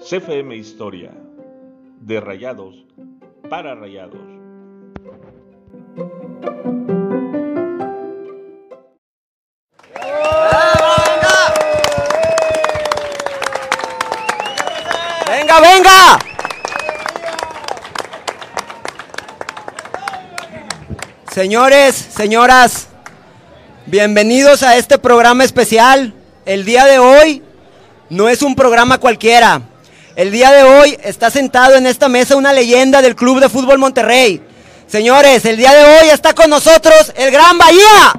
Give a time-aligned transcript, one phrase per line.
[0.00, 1.12] CFM Historia,
[2.00, 2.84] de Rayados
[3.48, 4.20] para Rayados.
[15.26, 16.18] ¡Venga, venga!
[21.32, 22.89] Señores, señoras,
[23.90, 26.14] bienvenidos a este programa especial.
[26.46, 27.42] El día de hoy
[28.08, 29.62] no es un programa cualquiera.
[30.14, 33.78] El día de hoy está sentado en esta mesa una leyenda del Club de Fútbol
[33.78, 34.40] Monterrey.
[34.86, 38.12] Señores, el día de hoy está con nosotros el Gran Bahía.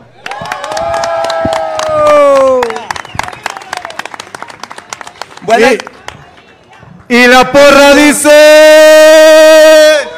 [5.44, 5.68] Bueno,
[7.08, 8.30] Y, y la porra dice...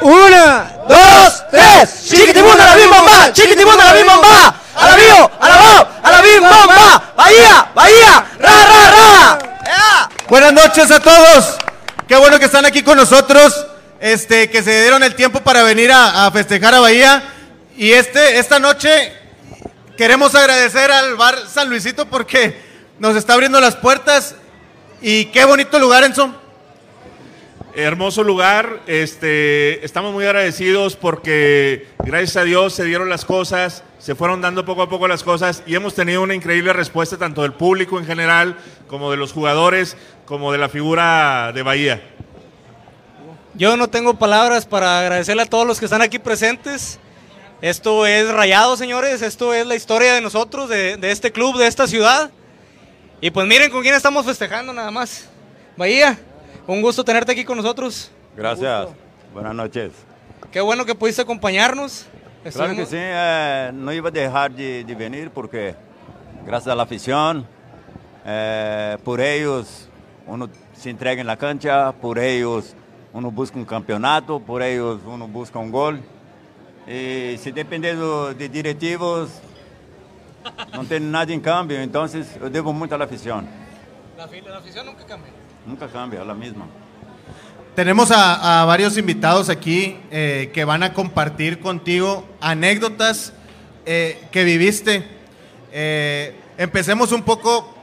[0.00, 2.04] una, dos, tres.
[2.08, 4.60] Chiquitibunda la bim bomba, chiquitibunda la bim bomba.
[4.76, 7.12] A la bio, a la bao, a la bim bomba.
[7.24, 10.10] Bahía, Bahía, ra, ra, ra.
[10.28, 11.56] Buenas noches a todos.
[12.06, 13.66] Qué bueno que están aquí con nosotros.
[13.98, 17.22] Este, que se dieron el tiempo para venir a, a festejar a Bahía.
[17.78, 19.10] Y este, esta noche
[19.96, 22.60] queremos agradecer al bar San Luisito porque
[22.98, 24.34] nos está abriendo las puertas.
[25.00, 26.30] Y qué bonito lugar, Enzo.
[27.76, 34.14] Hermoso lugar, este, estamos muy agradecidos porque gracias a Dios se dieron las cosas, se
[34.14, 37.52] fueron dando poco a poco las cosas y hemos tenido una increíble respuesta tanto del
[37.52, 42.00] público en general como de los jugadores, como de la figura de Bahía.
[43.54, 47.00] Yo no tengo palabras para agradecerle a todos los que están aquí presentes.
[47.60, 49.20] Esto es Rayado, señores.
[49.20, 52.30] Esto es la historia de nosotros, de, de este club, de esta ciudad.
[53.20, 55.28] Y pues miren con quién estamos festejando nada más.
[55.76, 56.20] Bahía,
[56.66, 58.10] un gusto tenerte aquí con nosotros.
[58.36, 58.88] Gracias.
[59.32, 59.92] Buenas noches.
[60.50, 62.06] Qué bueno que pudiste acompañarnos.
[62.52, 65.74] Claro que sí, eh, no iba a dejar de, de venir porque
[66.44, 67.46] gracias a la afición,
[68.26, 69.88] eh, por ellos
[70.26, 72.74] uno se entrega en la cancha, por ellos
[73.14, 76.00] uno busca un campeonato, por ellos uno busca un gol.
[76.86, 79.30] Y si dependendo de directivos,
[80.74, 83.46] no tiene nada en cambio, entonces yo debo mucho a la afición.
[84.18, 85.32] La, fi- la afición nunca cambia.
[85.66, 86.66] Nunca cambia, la misma.
[87.74, 93.32] Tenemos a, varios invitados aquí eh, que van a compartir contigo anécdotas
[93.86, 95.04] eh, que viviste.
[95.72, 97.74] Eh, empecemos un poco,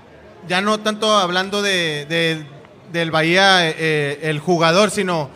[0.47, 2.46] ya no tanto hablando de, de-
[2.94, 5.30] del Bahía, el jugador, sino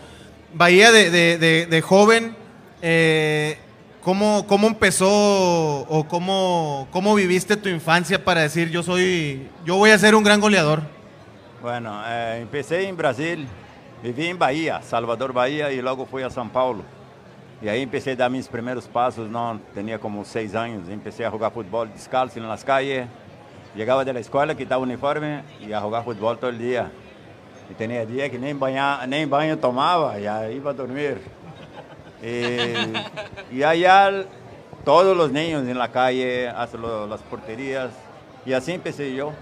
[0.53, 2.35] Bahía de, de- joven.
[4.01, 9.89] ¿cómo, ¿Cómo empezó o cómo, cómo viviste tu infancia para decir yo soy, yo voy
[9.89, 10.94] a ser un gran goleador?
[11.65, 13.47] Bueno, eh, empecé en Brasil,
[14.03, 16.83] viví en Bahía, Salvador Bahía, y luego fui a São Paulo.
[17.59, 21.31] E aí empecé a dar mis primeiros passos, não, tinha como seis anos, empecé a
[21.31, 23.07] jogar futebol descalço nas calles.
[23.75, 26.91] Chegava da escola, quitava o uniforme e ia jogar futebol todo dia.
[27.67, 28.55] E tinha dia que nem,
[29.07, 31.17] nem banho tomava, e aí ia dormir.
[32.21, 32.75] E,
[33.49, 34.23] e allá
[34.83, 37.89] todos os niños na calle, hasta las porterías,
[38.45, 39.33] e assim empecé eu.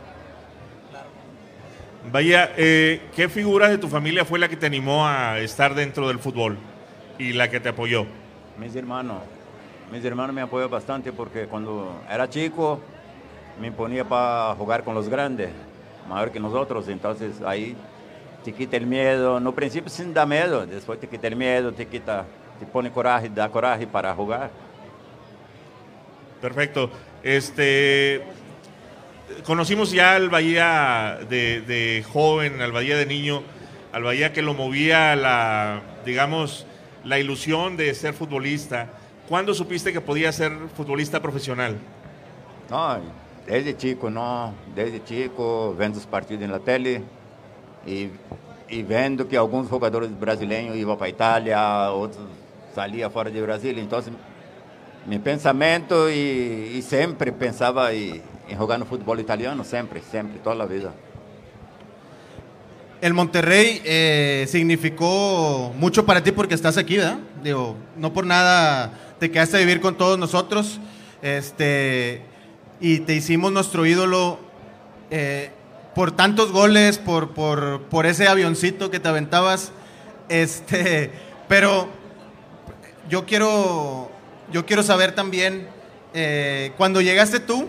[2.11, 6.07] Bahía, eh, ¿qué figura de tu familia fue la que te animó a estar dentro
[6.09, 6.57] del fútbol
[7.17, 8.05] y la que te apoyó?
[8.59, 9.21] Mis hermanos,
[9.91, 12.81] mis hermanos me apoyan bastante porque cuando era chico
[13.59, 15.49] me ponía para jugar con los grandes,
[16.09, 17.75] mayor que nosotros, entonces ahí
[18.43, 21.87] te quita el miedo, no principio sin da miedo, después te quita el miedo, te
[21.87, 22.25] quita,
[22.59, 24.51] te pone coraje, da coraje para jugar.
[26.41, 26.89] Perfecto.
[27.23, 28.21] Este,
[29.45, 33.43] conocimos ya al Bahía de, de joven, al Bahía de niño,
[33.91, 36.65] al Bahía que lo movía la, digamos,
[37.03, 38.89] la ilusión de ser futbolista.
[39.27, 41.77] ¿Cuándo supiste que podía ser futbolista profesional?
[42.69, 42.99] No,
[43.47, 47.03] desde chico, no, desde chico, vendo os partidos na tele
[47.85, 48.09] e,
[48.69, 52.25] e vendo que alguns jogadores brasileiros iam para a Itália, outros
[52.73, 53.77] saliam fora de Brasil.
[53.77, 54.01] Então,
[55.05, 58.21] meu pensamento e, e sempre pensava em,
[58.53, 60.93] em jogar no futebol italiano, sempre, sempre, toda a vida.
[63.01, 67.17] El Monterrey eh, significó mucho para ti porque estás aquí, ¿verdad?
[67.43, 70.79] Digo, no por nada te quedaste a vivir con todos nosotros.
[71.21, 72.21] Este,
[72.79, 74.39] y te hicimos nuestro ídolo
[75.09, 75.49] eh,
[75.95, 79.71] por tantos goles, por, por, por ese avioncito que te aventabas.
[80.29, 81.11] Este,
[81.49, 81.89] pero
[83.09, 84.11] yo quiero,
[84.51, 85.67] yo quiero saber también,
[86.13, 87.67] eh, cuando llegaste tú,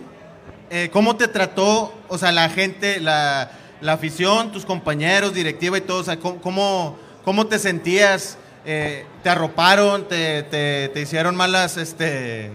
[0.70, 3.50] eh, ¿cómo te trató, o sea, la gente, la,
[3.80, 6.00] la afición, tus compañeros, directiva y todo?
[6.00, 8.38] O sea, ¿cómo, cómo, cómo te sentías?
[8.66, 10.08] Eh, ¿Te arroparon?
[10.08, 12.50] Te, te- te hicieron malas, este,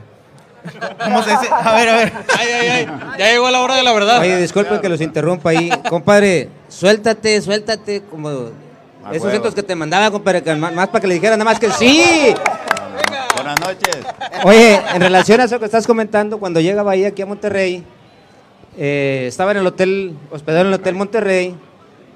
[1.03, 1.47] ¿Cómo se dice?
[1.51, 2.13] A ver, a ver.
[2.37, 2.87] Ay, ay, ay.
[3.17, 4.19] Ya llegó la hora de la verdad.
[4.19, 5.69] Oye, disculpe que los interrumpa ahí.
[5.87, 8.01] Compadre, suéltate, suéltate.
[8.09, 8.49] Como
[9.05, 11.49] A esos centros que te mandaba, compadre, que más, más para que le dijeran nada
[11.49, 12.35] más que sí.
[13.35, 13.97] Buenas noches.
[14.43, 17.83] Oye, en relación a eso que estás comentando, cuando llega Bahía aquí a Monterrey,
[18.79, 21.55] eh, estaba en el hotel, hospedado en el Hotel Monterrey,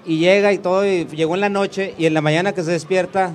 [0.05, 2.71] y llega y todo, y llegó en la noche, y en la mañana que se
[2.71, 3.31] despierta,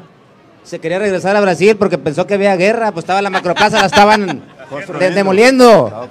[0.65, 3.87] se quería regresar a Brasil porque pensó que había guerra, pues estaba la macroplaza, la
[3.87, 4.43] estaban
[5.15, 6.09] demoliendo.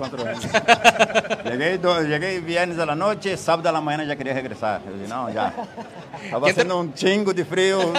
[1.45, 4.81] Llegué, llegué viernes a la noche, sábado a la mañana ya quería regresar.
[4.83, 5.53] Dije, no, ya.
[6.23, 7.93] Estaba ¿Quién te- haciendo un chingo de frío.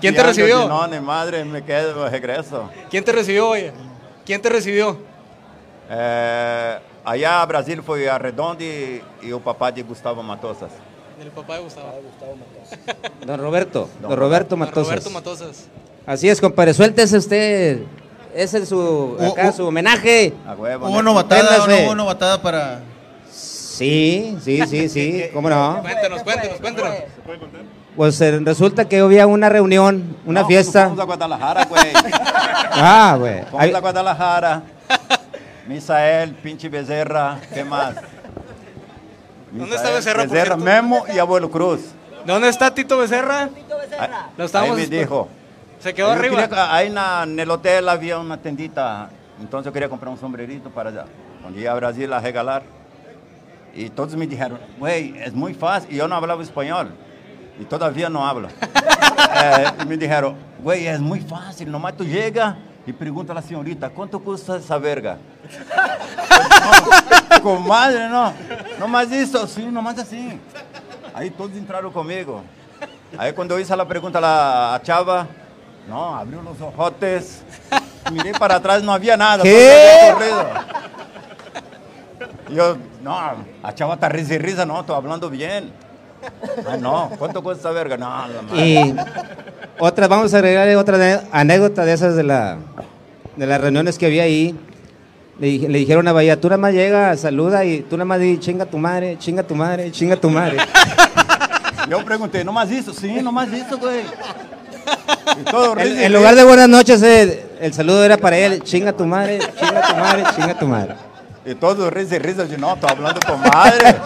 [0.00, 0.66] ¿Quién te recibió?
[0.68, 2.70] No, ni madre, me quedo, regreso.
[2.88, 3.72] ¿Quién te recibió, oye?
[4.24, 4.96] ¿Quién te recibió?
[5.90, 6.78] Eh,
[7.10, 10.70] allá a Brasil fue a Redondo y, y el papá de Gustavo Matosas.
[11.20, 11.94] El papá de Gustavo.
[13.26, 14.86] Don Roberto, don, Don Roberto Don Matosas.
[14.88, 15.66] Roberto Matosas.
[16.06, 17.82] Así es, compadre, suéltese usted.
[18.34, 20.32] Ese es su, acá, su homenaje.
[20.46, 20.88] A huevo.
[20.88, 21.84] Hubo ¿o no Véndase.
[21.86, 22.80] hubo novatada para.
[23.30, 25.80] Sí, sí, sí, sí, cómo no.
[25.82, 26.94] Cuéntanos, cuéntanos, cuéntanos.
[27.96, 30.84] Pues eh, resulta que había una reunión, una No, fiesta.
[30.86, 31.82] Fuimos a Guadalajara, güey.
[32.80, 33.44] Ah, güey.
[33.50, 34.62] Fuimos a Guadalajara.
[35.68, 37.94] Misael, pinche Becerra, ¿qué más?
[39.52, 40.64] ¿Dónde está Becerra, por Becerra, cierto?
[40.64, 41.80] Memo y Abuelo Cruz.
[42.24, 43.42] ¿Dónde está Tito Becerra?
[43.98, 45.28] Ahí, Lo estábamos ahí me dijo.
[45.78, 46.48] Se quedó Yo arriba.
[46.48, 49.10] quería- ahí na- en el hotel había una tendita,
[49.40, 51.04] entonces yo quería comprar un sombrerito para allá.
[51.40, 52.62] Cuando llegué a Brasil a regalar,
[53.74, 56.90] y todos me dijeron, güey, es muy fácil, y yo no hablaba español,
[57.60, 58.48] y todavía no hablo.
[59.40, 62.54] Eh, y me dijeron, güey, es muy fácil, nomás tú llegas
[62.88, 65.18] y pregunta a la señorita, ¿cuánto cuesta esa verga?
[67.30, 68.32] No, comadre, no,
[68.78, 70.38] nomás eso, sí, nomás así.
[71.14, 72.42] Ahí todos entraron conmigo.
[73.16, 75.26] Ahí cuando hice la pregunta a la chava,
[75.86, 77.42] no, abrió los ojotes,
[78.10, 79.42] miré para atrás, no había nada.
[79.42, 80.10] ¿Qué?
[80.10, 80.66] había.
[82.50, 83.16] Yo, no,
[83.62, 85.72] a chava está risa y risa, no, estoy hablando bien.
[86.68, 87.96] Ah, no, ¿cuánto cuesta verga?
[87.96, 88.66] No, la madre.
[88.66, 88.96] Y
[89.78, 92.58] otra, vamos a agregarle otra anécdota de esas de, la,
[93.36, 94.58] de las reuniones que había ahí.
[95.38, 98.38] Le, le dijeron a Bahía, tú nada más llega, saluda y tú nada más di,
[98.38, 100.56] chinga tu madre, chinga tu madre, chinga tu madre.
[101.88, 102.92] Yo pregunté, ¿no más eso?
[102.92, 104.02] Sí, no más eso, güey.
[105.78, 109.38] En, en lugar de buenas noches, eh, el saludo era para él, chinga tu madre,
[109.58, 110.94] chinga tu madre, chinga tu madre.
[111.50, 113.78] Y todo risa y risa, yo no, estoy hablando con madre.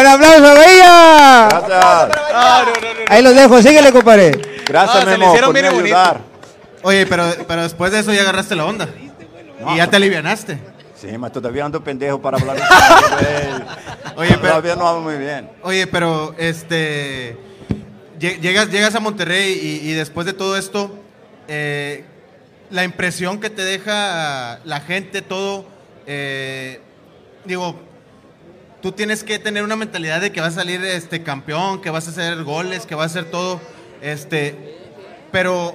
[0.00, 1.48] ¡Un aplauso, Bahía!
[1.50, 2.18] Gracias.
[2.32, 3.00] Ah, no, no, no.
[3.08, 4.40] Ahí los dejo, síguele, compadre.
[4.66, 5.96] Gracias, Memo, hicieron por bien me bonito.
[5.96, 6.20] ayudar.
[6.82, 8.88] Oye, pero, pero después de eso ya agarraste la onda.
[9.72, 10.54] Y ya te alivianaste.
[11.00, 12.56] Sí, pero todavía ando pendejo para hablar.
[14.16, 15.50] Oye, pero- Todavía no hablo muy bien.
[15.62, 17.36] Oye, pero este.
[18.20, 20.96] lle- Llegas, llegas a Monterrey y, y después de todo esto,
[21.48, 22.04] eh,
[22.70, 25.66] la impresión que te deja la gente, todo.
[26.06, 26.80] eh,
[27.44, 27.74] digo,
[28.80, 32.06] tú tienes que tener una mentalidad de que vas a salir este, campeón, que vas
[32.08, 33.60] a hacer goles, que vas a hacer todo.
[34.00, 34.78] Este,
[35.30, 35.74] pero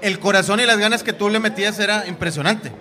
[0.00, 2.72] el corazón y las ganas que tú le metías era impresionante.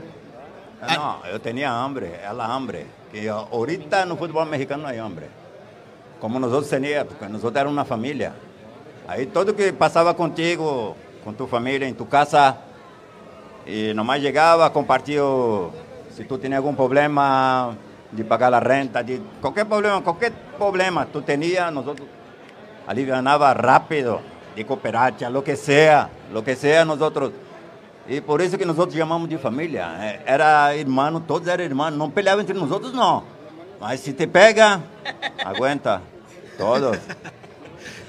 [0.81, 2.85] Ah, No, yo tenía hambre, era la hambre.
[3.11, 5.27] Que ahorita en el fútbol mexicano no hay hambre.
[6.19, 8.33] Como nosotros teníamos, porque nosotros era una familia.
[9.07, 12.57] Ahí todo que pasaba contigo, con tu familia, en tu casa,
[13.65, 15.21] y nomás llegaba, compartía,
[16.21, 17.75] si tú tenías algún problema
[18.11, 22.07] de pagar la renta, de cualquier problema, cualquier problema tú tenías, nosotros
[22.85, 24.21] alivianaba rápido,
[24.55, 27.31] de cooperacha, lo que sea, lo que sea nosotros.
[28.07, 29.95] Y por eso que nosotros llamamos de familia.
[30.11, 31.97] Eh, Era hermano, todos eran hermanos.
[31.97, 33.23] No peleaban entre nosotros, no.
[33.79, 34.79] Mas si te pega,
[35.45, 36.01] aguanta.
[36.57, 36.97] Todos.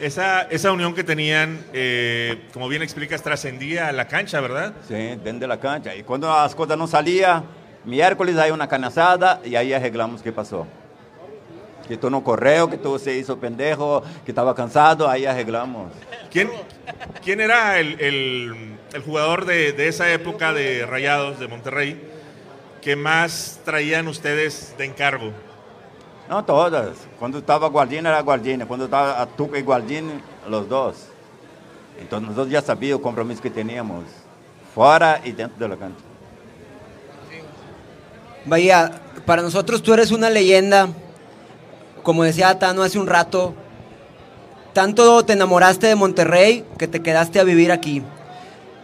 [0.00, 4.72] Esa, esa unión que tenían, eh, como bien explicas, trascendía a la cancha, ¿verdad?
[4.87, 5.94] Sí, dentro de la cancha.
[5.94, 7.44] Y cuando las cosas no salían,
[7.84, 10.66] miércoles hay una canasada y ahí arreglamos qué pasó.
[11.88, 15.92] Que tú no correo, que tú se hizo pendejo, que estaba cansado, ahí arreglamos.
[16.30, 16.48] ¿Quién,
[17.24, 22.00] quién era el, el- el jugador de, de esa época de Rayados de Monterrey
[22.80, 25.32] que más traían ustedes de encargo?
[26.28, 26.90] No todas.
[27.18, 28.64] Cuando estaba Guardini era Guardini.
[28.64, 30.12] Cuando estaba Tuca y Guardini,
[30.48, 31.08] los dos.
[31.98, 34.04] Entonces nosotros ya sabíamos el compromiso que teníamos.
[34.74, 36.04] Fuera y dentro de la cancha.
[38.44, 40.88] Bahía, para nosotros tú eres una leyenda.
[42.02, 43.54] Como decía Tano hace un rato,
[44.72, 48.02] tanto te enamoraste de Monterrey que te quedaste a vivir aquí.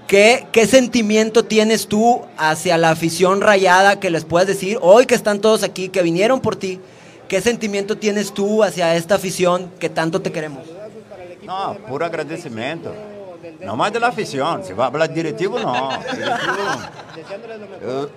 [0.07, 5.15] ¿Qué, qué sentimiento tienes tú hacia la afición rayada que les puedes decir hoy que
[5.15, 6.81] están todos aquí, que vinieron por ti?
[7.27, 10.63] ¿Qué sentimiento tienes tú hacia esta afición que tanto te queremos?
[11.43, 12.93] No, puro agradecimiento.
[13.61, 14.63] Não mais da afição.
[14.63, 15.89] Se vai falar de diretivo, não.
[15.89, 16.59] Diretivo,
[17.81, 18.11] eu,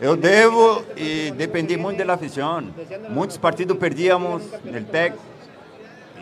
[0.00, 2.62] eu devo e dependi muito da afição.
[3.10, 5.14] Muitos partidos perdíamos no TEC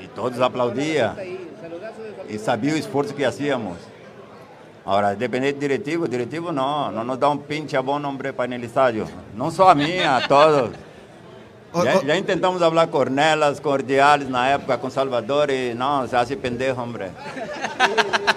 [0.02, 1.14] e todos aplaudiam
[2.28, 3.76] e sabiam o esforço que hacíamos.
[4.84, 8.58] Agora, depender de diretivo, diretivo não, não nos dá um pinche bom nome para ir
[8.58, 9.08] no estádio.
[9.34, 10.70] Não só a mim, a todos.
[11.72, 15.74] O- Já, o- já intentamos falar com Ornelas, com Ordiales na época, com Salvador y
[15.74, 17.10] no, se hace pendejo, hombre.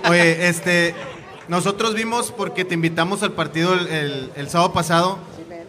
[0.10, 0.96] Oye, este,
[1.48, 5.20] nosotros vimos porque te invitamos al partido el, el- el sábado pasado.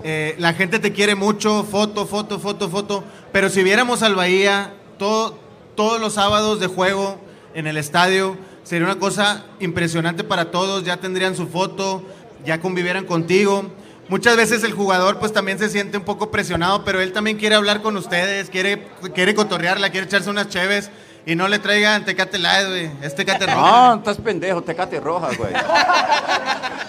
[0.05, 3.05] Eh, la gente te quiere mucho, foto, foto, foto, foto.
[3.33, 5.39] Pero si viéramos al Bahía todo,
[5.75, 7.19] todos los sábados de juego
[7.55, 10.85] en el estadio, sería una cosa impresionante para todos.
[10.85, 12.03] Ya tendrían su foto,
[12.45, 13.65] ya convivieran contigo.
[14.09, 17.55] Muchas veces el jugador pues también se siente un poco presionado, pero él también quiere
[17.55, 20.91] hablar con ustedes, quiere, quiere cotorrearla, quiere echarse unas cheves
[21.27, 22.91] y no le traigan Tecate Light, güey.
[23.03, 23.61] Es Tecate Roja.
[23.61, 25.53] No, estás pendejo, tecate roja, güey.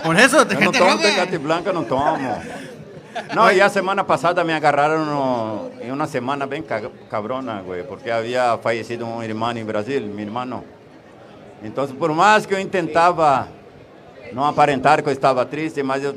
[0.03, 1.03] Por eso, Yo no Tecate tomo Roja.
[1.03, 2.41] tecate blanca, no tomo.
[3.35, 8.11] No, ya semana pasada me agarraron no, en una semana bien ca- cabrona, güey, porque
[8.11, 10.63] había fallecido un hermano en Brasil, mi hermano.
[11.63, 13.47] Entonces, por más que yo intentaba
[14.33, 16.13] no aparentar que eu estava triste, mas eu...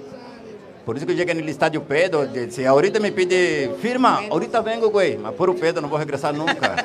[0.85, 4.91] Por isso que eu cheguei no estádio pedo, disse, ahorita me pede firma, ahorita vengo,
[4.91, 6.77] güey, mas por o pedo não vou regressar nunca.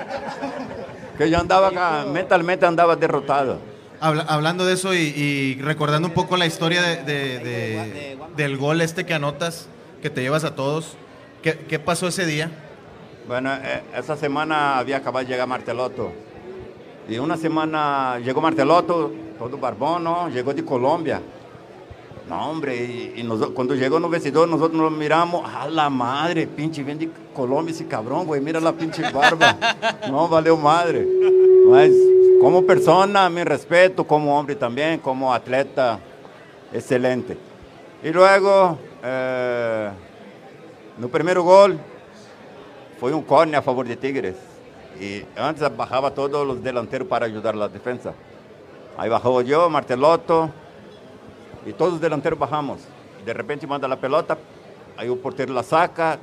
[1.17, 3.59] que eu já andava, ca- mentalmente andava derrotado.
[3.99, 5.13] Habla- hablando de eso y,
[5.57, 9.67] y recordando un poco la historia de, de- de- del gol este que anotas,
[10.01, 10.95] que te llevas a todos,
[11.41, 12.51] ¿qué, qué pasó ese día?
[13.27, 16.11] Bueno, eh, essa semana havia acabado de chegar Marteloto.
[17.07, 20.31] E uma semana chegou Marteloto, todo barbão, não?
[20.31, 21.21] chegou de Colômbia.
[22.27, 25.89] Não, hombre, e, e nós, quando chegou no vestidor, nós outros nos miramos, a la
[25.89, 29.57] madre, pinche, vem de Colômbia esse cabrão, güey, mira la pinche barba.
[30.07, 31.07] Não, valeu madre.
[31.69, 31.91] Mas
[32.39, 35.99] como persona, me respeito, como homem também, como atleta,
[36.71, 37.48] excelente.
[38.01, 39.91] E logo, eh,
[40.97, 41.77] no primeiro gol,
[42.97, 44.37] foi um corne a favor de Tigres.
[44.97, 48.15] E antes bajava todos os delanteiros para ajudar a defesa.
[48.97, 50.49] Aí bajou eu, Marteloto,
[51.65, 52.79] e todos os delanteiros bajamos.
[53.25, 54.37] De repente manda a pelota,
[54.97, 56.19] aí o porteiro la saca,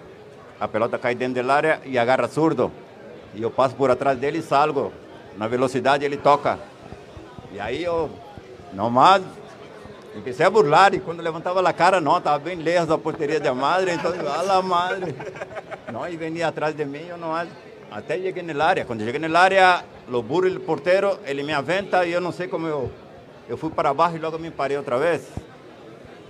[0.59, 2.73] a pelota cai dentro da área e agarra surdo.
[3.35, 4.95] E eu passo por atrás dele e salgo.
[5.37, 6.59] Na velocidade ele toca.
[7.52, 8.11] E aí eu,
[8.73, 9.23] nomás,
[10.16, 13.52] Empecé a burlar e quando levantava a cara, não, estava bem lejos da porteria da
[13.52, 14.12] madre, então,
[14.50, 15.14] a madre.
[15.92, 17.35] Não, e venia atrás de mim, eu não
[17.90, 18.85] até cheguei na área.
[18.87, 22.49] Quando cheguei na área, lo burro o porteiro, ele me aventa e eu não sei
[22.49, 22.90] como eu,
[23.46, 25.28] eu fui para baixo e logo me parei outra vez.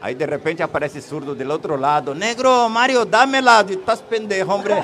[0.03, 2.13] Aí de repente aparece surdo do outro lado.
[2.13, 3.63] Negro, Mario, dámela.
[3.63, 4.75] Digo, Estás pendejo, hombre.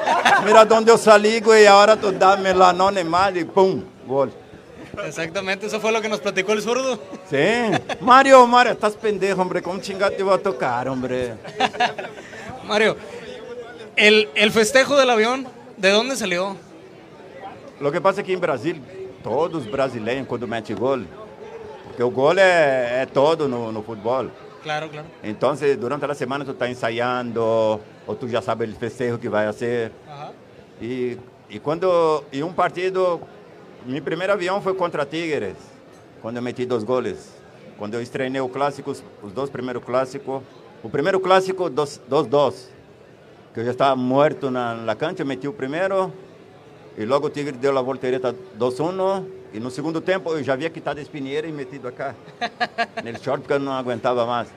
[0.45, 3.37] Mira onde eu salí, güey, agora tu dámela, não nem mais.
[3.37, 4.29] E pum, gol.
[5.05, 6.99] Exactamente, eso fue lo que nos platicó el zurdo.
[7.29, 7.79] Sim.
[8.01, 9.63] Mario, Mario, estás pendejo, hombre.
[9.63, 11.35] Como chingado te voy a tocar, hombre?
[12.67, 12.97] Mario,
[13.97, 15.47] el, el festejo del avión,
[15.77, 16.57] ¿de dónde salió?
[17.81, 18.81] Lo que passa é que em Brasil,
[19.25, 21.05] todos os brasileiros, quando mete gol,
[21.85, 24.31] porque o gol é, é todo no, no futebol.
[24.63, 25.07] Claro, claro.
[25.25, 27.43] Então, se durante a semana tu está ensaiando,
[28.07, 29.91] ou tu já sabe o festejo que vai ser.
[30.09, 30.31] Ajá.
[30.81, 31.19] E,
[31.51, 33.21] e quando, um partido,
[33.87, 35.57] meu primeiro avião foi contra Tigres,
[36.21, 37.43] quando eu meti dois goles.
[37.79, 40.43] Quando eu estrenei o clássico, os, dois primeiros clássicos.
[40.83, 42.55] O primeiro clássico, 2-2.
[43.53, 46.13] Que eu já estava morto na, na cancha, eu meti o primeiro.
[46.97, 49.27] E logo o Tigre deu a voltereta 2-1.
[49.53, 52.15] E no segundo tempo eu já havia quitado a espinheira e metido acá.
[53.03, 54.49] Nele short, porque eu não aguentava mais.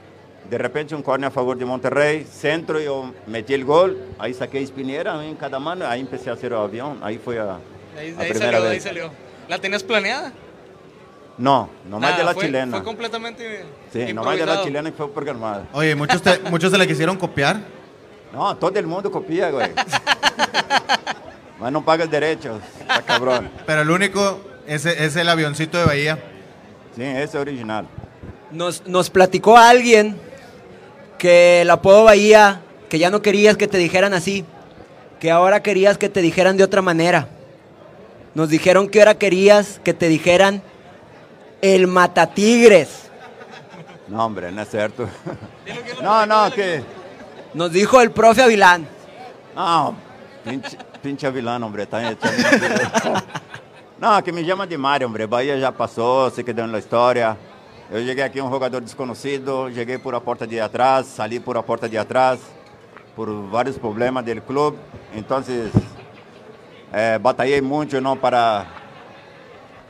[0.47, 3.89] De repente um corner a favor de Monterrey, centro, eu meti o gol,
[4.19, 7.39] aí saquei a espinheira em cada mano, aí comecei a ser o avião, aí foi
[7.39, 7.59] a,
[7.95, 9.11] De ahí, de salió, de ahí salió.
[9.47, 10.31] ¿La tenías planeada?
[11.37, 12.77] Não mais Nada, de la fue, chilena.
[12.77, 15.67] Fue completamente Sim, não mais de la chilena que foi programada.
[15.73, 17.59] Oye, muchos, te- muchos se la quisieron copiar.
[18.31, 19.71] Não, todo mundo copia, güey.
[21.59, 23.49] Mas não paga derechos, tá cabrón.
[23.65, 26.19] Pero el único es, es el avioncito de Bahía.
[26.97, 27.85] É o original.
[28.51, 30.17] Nos, nos platicó alguien
[31.17, 34.45] que el apodo Bahía, que ya no querías que te dijeran así,
[35.19, 37.27] que ahora querías que te dijeran de otra manera.
[38.35, 40.61] Nos dijeron que ahora querías que te dijeran
[41.61, 43.09] el matatigres.
[44.07, 45.09] Não, hombre, não é certo.
[46.03, 46.83] Não, não, que...
[47.53, 48.85] Nos dijo el profe Avilán.
[49.55, 49.95] Não,
[50.43, 51.87] pinche, pinche vilão, hombre.
[53.97, 55.25] Não, que me chama de Mário, hombre.
[55.25, 57.37] Bahia já passou, se quedou na história.
[57.89, 61.63] Eu cheguei aqui um jogador desconhecido, cheguei por a porta de atrás, saí por a
[61.63, 62.41] porta de atrás,
[63.15, 64.77] por vários problemas do clube.
[65.13, 65.41] Então,
[66.95, 68.65] eh, batalhei muito não para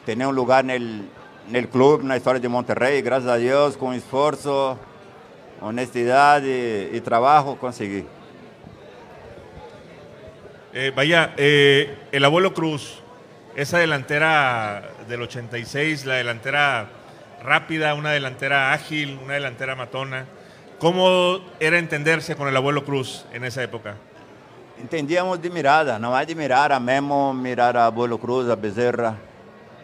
[0.08, 3.00] ter um lugar no, no clube, na história de Monterrey.
[3.04, 4.76] Graças a Deus, com esforço,
[5.62, 8.08] honestidade e trabalho, consegui.
[10.74, 13.04] Eh, vaya, eh, el abuelo Cruz,
[13.56, 16.88] esa delantera del 86, la delantera
[17.44, 20.26] rápida, una delantera ágil, una delantera matona.
[20.80, 23.96] ¿Cómo era entenderse con el abuelo Cruz en esa época?
[24.78, 29.18] Entendíamos de mirada, não é de mirar a Memo, mirar a Abuelo Cruz, a Bezerra.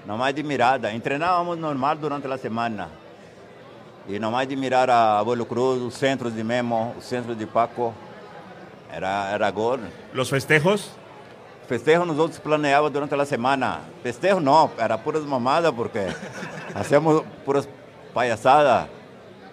[0.06, 0.92] Não é de mirada.
[0.92, 2.90] Entrenávamos normal durante a semana.
[4.08, 7.46] E não é de mirar a Abuelo Cruz, os centros de Memo, os centros de
[7.46, 7.94] Paco.
[8.92, 9.80] Era, era gol.
[10.14, 10.92] ¿Los festejos?
[11.68, 13.80] Festejo nós outros planeávamos durante a semana.
[14.04, 16.00] Festejo não, era puras mamadas, porque
[16.76, 17.70] hacíamos puras
[18.14, 18.90] palhaçadas.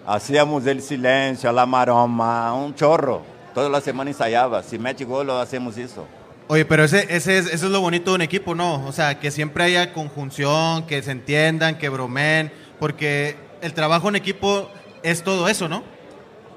[0.05, 3.38] Hacíamos el silêncio, la maroma, um chorro.
[3.53, 4.63] Toda la semana ensaiava.
[4.63, 6.05] Si mete gol, lo hacemos isso.
[6.47, 8.83] Oye, pero ese, ese es, eso es lo bonito de un equipo, ¿no?
[8.87, 14.15] O sea, que siempre haya conjunción, que se entiendan, que bromen, porque el trabajo en
[14.15, 14.67] equipo
[15.03, 15.83] es todo eso, ¿no?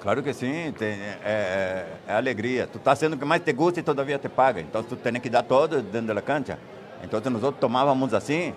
[0.03, 2.67] Claro que sim, tem, é, é alegria.
[2.67, 4.61] Tu está sendo o que mais te gusta e todavia te paga.
[4.61, 6.59] Então tu tem que dar todo dentro da cancha.
[7.05, 8.53] Então nós tomávamos assim.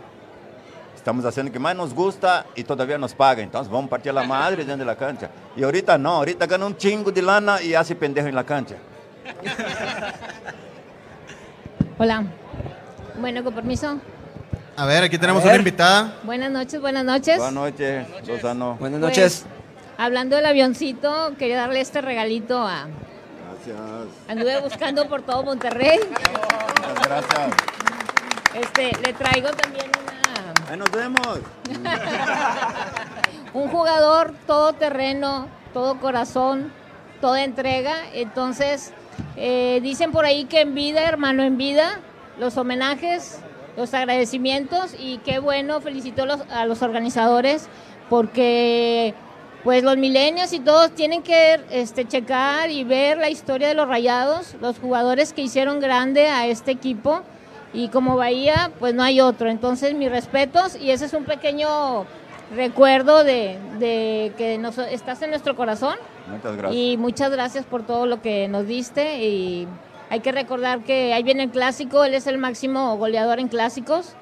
[1.05, 3.43] Estamos fazendo o que mais nos gusta e todavia nos paga.
[3.43, 5.29] Então vamos partir a madre dentro da cancha.
[5.55, 8.75] E ahorita não, ahorita ganha um chingo de lana e hace pendejo na cancha.
[11.99, 12.23] Hola.
[13.19, 13.99] Bueno, con permiso.
[14.75, 15.53] A ver, aquí tenemos A ver.
[15.53, 16.15] una invitada.
[16.23, 17.37] Buenas noches, buenas noches.
[17.37, 18.73] Boa noite, Lozano.
[18.79, 19.45] Buenas Pues, noches.
[19.99, 22.87] hablando del avioncito, quería darle este regalito a...
[23.67, 24.07] Gracias.
[24.27, 25.99] Anduve buscando por todo Monterrey.
[25.99, 27.51] Muchas gracias.
[28.55, 30.34] Este, le traigo también una,
[30.77, 31.39] Nos vemos.
[33.53, 36.71] un jugador todoterreno, todo corazón,
[37.21, 37.95] toda entrega.
[38.13, 38.91] Entonces,
[39.37, 41.99] eh, dicen por ahí que en vida, hermano, en vida,
[42.39, 43.39] los homenajes,
[43.77, 47.67] los agradecimientos y qué bueno, felicito a los, a los organizadores
[48.09, 49.13] porque
[49.63, 53.87] pues los milenios y todos tienen que este, checar y ver la historia de los
[53.87, 57.23] rayados, los jugadores que hicieron grande a este equipo
[57.75, 59.49] y como Bahía, pues no hay otro.
[59.49, 62.05] Entonces, mis respetos y ese es un pequeño
[62.55, 65.95] recuerdo de, de que nos, estás en nuestro corazón
[66.29, 66.79] Muchas gracias.
[66.79, 69.67] y muchas gracias por todo lo que nos diste y
[70.09, 74.13] hay que recordar que ahí viene el clásico, él es el máximo goleador en clásicos,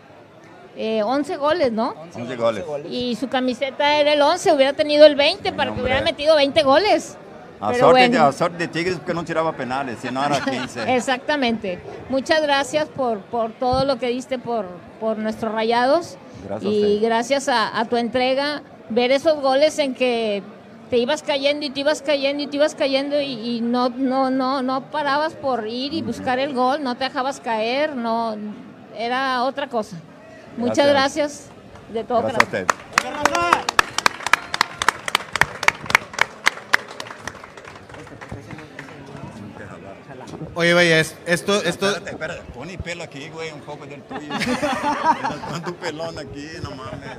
[0.77, 1.93] eh, 11 goles, ¿no?
[2.15, 2.65] 11 goles.
[2.89, 6.63] Y su camiseta era el 11, hubiera tenido el 20 para que hubiera metido 20
[6.63, 7.17] goles.
[7.63, 8.25] A Pero sorte, de, bueno.
[8.25, 10.81] a sorte de Tigres porque não tirava penales, senão era 15.
[10.81, 11.79] Exactamente.
[12.09, 14.65] Muchas gracias por, por todo lo que diste por,
[14.99, 16.17] por nuestros rayados.
[16.43, 17.07] Gracias a y usted.
[17.07, 20.43] gracias a, a tu entrega, ver esos goles en que
[20.89, 24.29] te ibas cayendo y te ibas cayendo y te ibas cayendo y, y no, no,
[24.29, 28.35] no, no parabas por ir y buscar el gol, no te dejabas caer, no,
[28.97, 29.95] era otra cosa.
[30.57, 31.47] Muchas gracias
[31.93, 33.72] de todo Gracias a corazón.
[40.55, 44.29] Oye, vaya, es- esto, esto, Espérate, espérate, pone pelo aqui, güey, um pouco del tuyo.
[45.49, 47.17] Tanto pelón aqui, no mames.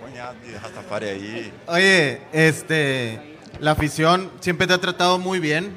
[0.00, 1.52] Põe a de Rastafari aí.
[1.66, 5.74] oye, este, la afición siempre te ha tratado muy bien.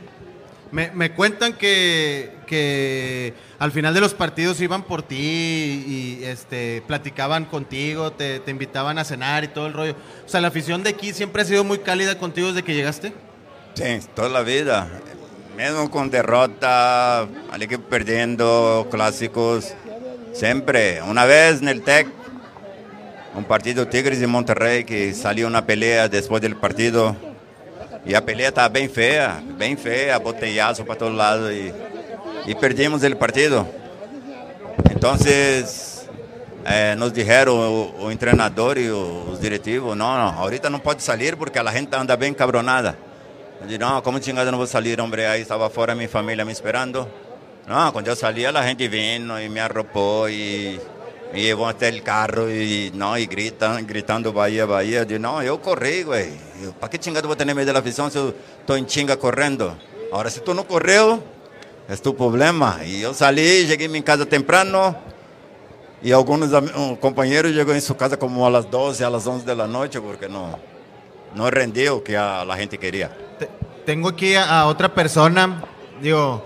[0.72, 5.16] Me, me cuentan que, que al final de los partidos iban por ti
[5.86, 9.96] y este, platicaban contigo, te, te invitaban a cenar y todo el rollo.
[10.26, 13.14] O sea, la afición de aquí siempre ha sido muy cálida contigo desde que llegaste.
[13.76, 14.90] Sim, toda a vida.
[15.56, 19.74] Mesmo com derrota, al equipo perdendo, clássicos,
[20.34, 21.00] sempre.
[21.02, 22.10] Uma vez no TEC,
[23.36, 27.16] um partido Tigres e Monterrey, que saiu na pelea depois do partido.
[28.06, 31.52] E a pelea estava bem feia, bem feia, boteaço para todo lado.
[31.52, 31.72] E,
[32.48, 33.68] e perdemos o partido.
[34.92, 35.16] Então,
[36.66, 41.04] eh, nos disseram o, o treinador e o- os diretivos: não, não, ahorita não pode
[41.04, 42.98] sair porque a gente anda bem cabronada.
[43.62, 45.26] Disse, não, como chingada não vou sair, homem?
[45.26, 47.08] Aí estava fora minha família me esperando.
[47.68, 50.80] Não, quando eu saí, a gente vino e me arropou e
[51.34, 55.00] me levou até o carro e, não, e gritam, gritando Bahia, Bahia.
[55.00, 56.34] Eu disse, não, eu corri, güey.
[56.80, 59.76] Para que chingada eu vou ter medo da afição se eu estou em chinga correndo?
[60.12, 61.24] Agora, se tu não correu,
[61.88, 62.82] é tu problema.
[62.84, 64.96] E eu saí, cheguei em casa temprano,
[66.04, 70.02] e alguns um, companheiros chegou em sua casa como às 12, às 11 da noite,
[70.02, 70.60] porque não,
[71.36, 73.10] não rendeu o que a, a gente queria.
[73.40, 73.50] Te-
[73.86, 75.64] tengo aquí a, otra persona.
[76.02, 76.44] Digo,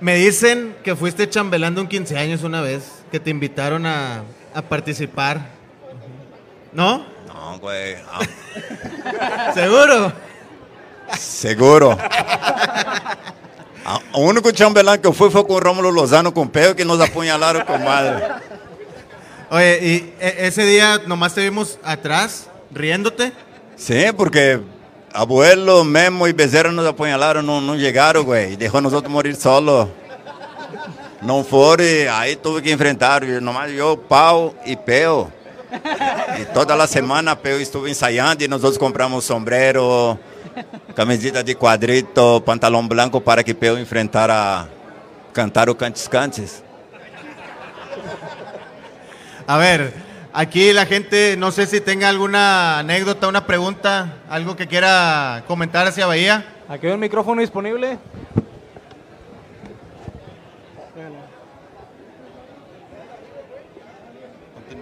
[0.00, 4.22] me dicen que fuiste chambelán de un 15 años una vez, que te invitaron a,
[4.54, 5.40] a participar.
[6.72, 7.04] ¿No?
[7.26, 7.96] Não, güey.
[9.54, 10.12] ¿Seguro?
[11.18, 11.98] seguro.
[13.84, 16.84] Ah, O único chambelán que fui foi com o Rômulo Lozano com o pé que
[16.84, 18.22] nos apunhalaram com madre.
[19.50, 23.32] Oye, y e- ese día nomás te vimos atrás, riéndote.
[23.80, 24.60] Sí, porque
[25.10, 28.54] abuelo, Memo y Becerra nos apuñalaron, no, no llegaron, güey.
[28.56, 29.88] Dejó a nosotros morir solo.
[31.22, 35.32] No fue, ahí tuve que enfrentar, yo, nomás yo, Pau y Peo.
[36.38, 40.18] Y toda la semana Peo estuvo ensayando y nosotros compramos sombrero,
[40.94, 44.68] camiseta de cuadrito, pantalón blanco para que Peo enfrentara
[45.32, 46.62] cantar o Cantes Cantes.
[49.46, 54.66] A ver, aquí la gente, no sé si tenga alguna anécdota, una pregunta, algo que
[54.66, 56.44] quiera comentar hacia Bahía.
[56.68, 57.98] Aquí hay un micrófono disponible.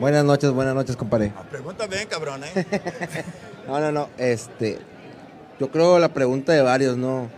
[0.01, 1.33] Buenas noches, buenas noches, compadre.
[1.51, 2.67] Pregunta bien, cabrón, ¿eh?
[3.67, 4.79] No, no, no, este,
[5.59, 7.29] yo creo la pregunta de varios, ¿no?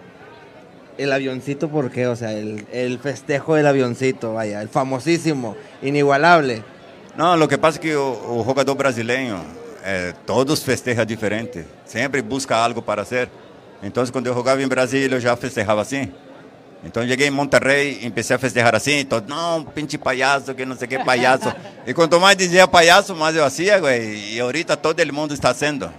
[0.99, 2.07] El avioncito, ¿por qué?
[2.07, 6.63] O sea, el, el festejo del avioncito, vaya, el famosísimo, inigualable.
[7.17, 9.41] Não, o que passa é que o, o jogador brasileiro,
[9.83, 11.65] eh, todos festejam diferente.
[11.85, 13.29] Sempre busca algo para hacer.
[13.83, 16.13] Então, quando eu jogava em Brasília, eu já festejava assim.
[16.85, 19.05] Então, cheguei em Monterrey e comecei a festejar assim.
[19.05, 21.53] Todo, não, pinche palhaço, que não sei o que, palhaço.
[21.87, 24.35] e quanto mais dizia palhaço, mais eu hacía, güey.
[24.35, 25.91] E ahorita todo el mundo está haciendo.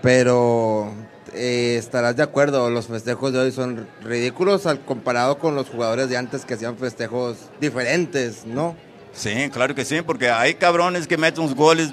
[0.00, 0.92] Pero
[1.34, 6.08] eh, estarás de acuerdo, los festejos de hoy son ridículos al comparado con los jugadores
[6.08, 8.76] de antes que hacían festejos diferentes, ¿no?
[9.18, 11.92] Sim, claro que sim, porque hay cabrones que meten uns goles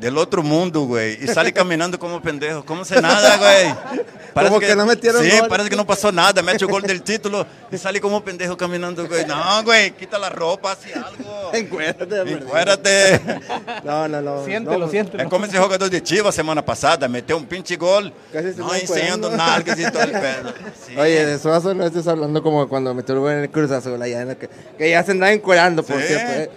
[0.00, 4.04] del outro mundo, güey, y sale caminando como pendejo, como se nada, güey.
[4.36, 5.48] Como que no metieron Sí, gol.
[5.48, 9.08] parece que no pasó nada, mete o gol del título y sale como pendejo caminando,
[9.08, 9.24] güey.
[9.24, 11.50] No, güey, quita la ropa, hace algo.
[11.54, 13.20] Encuérdate, Encuérdate.
[13.82, 14.44] No, no, no.
[14.44, 15.22] Siéntelo, no, siéntelo.
[15.22, 18.78] É como esse jogador de Chivas semana passada, meteu um pinche gol, Casi se está
[18.78, 19.36] enseñando encuerando.
[19.38, 20.52] nalgas y todo el pedo.
[20.86, 20.94] Sí.
[20.98, 24.02] Oye, de Suazo no estés hablando como cuando metió el gol en el Cruz Azul,
[24.02, 26.08] allá que, que ya se andaba encuerando, por Sí.
[26.08, 26.32] cierto.
[26.32, 26.50] eh.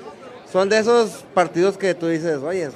[0.51, 2.71] Son de esos partidos que tú dices, oye,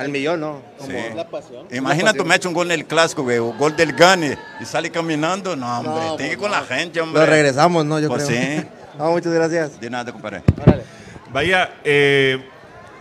[0.00, 0.62] al millón, ¿no?
[0.78, 1.76] Como Sí.
[1.76, 5.54] Imagina tu mete um gol no clássico, güey, o gol del Gane y sale caminando.
[5.56, 6.66] No, hombre, No, tem que ir pues con la no.
[6.66, 7.20] gente, hombre.
[7.20, 8.00] Lo regresamos, ¿no?
[8.00, 8.60] Yo Pues creo.
[8.62, 8.66] sí.
[8.98, 9.80] No, muchas gracias.
[9.80, 10.42] De nada, compadre.
[11.32, 12.38] Vaya, eh,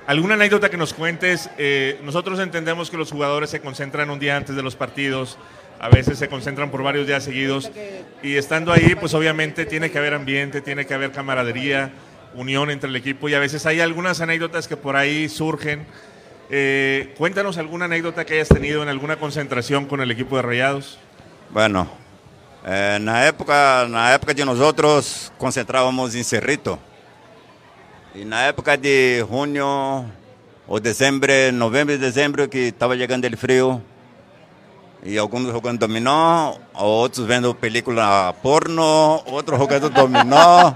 [0.07, 1.49] alguna anécdota que nos cuentes.
[1.57, 5.37] Eh, nosotros entendemos que los jugadores se concentran un día antes de los partidos,
[5.79, 7.71] a veces se concentran por varios días seguidos.
[8.23, 11.91] Y estando ahí, pues obviamente tiene que haber ambiente, tiene que haber camaradería,
[12.35, 13.27] unión entre el equipo.
[13.27, 15.85] Y a veces hay algunas anécdotas que por ahí surgen.
[16.51, 20.97] Eh, cuéntanos alguna anécdota que hayas tenido en alguna concentración con el equipo de Rayados.
[21.51, 21.87] Bueno,
[22.65, 26.79] eh, na época, na época de nós outros concentrávamos em Cerrito.
[28.15, 30.09] E na época de junho
[30.67, 33.81] ou dezembro, novembro e que estava chegando o frio,
[35.03, 40.73] e alguns jogando dominó, outros vendo película porno, outros jogando dominó,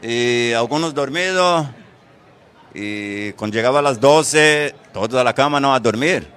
[0.00, 1.66] e alguns dormidos.
[2.80, 6.28] E quando chegava às 12, todos à cama não a dormir.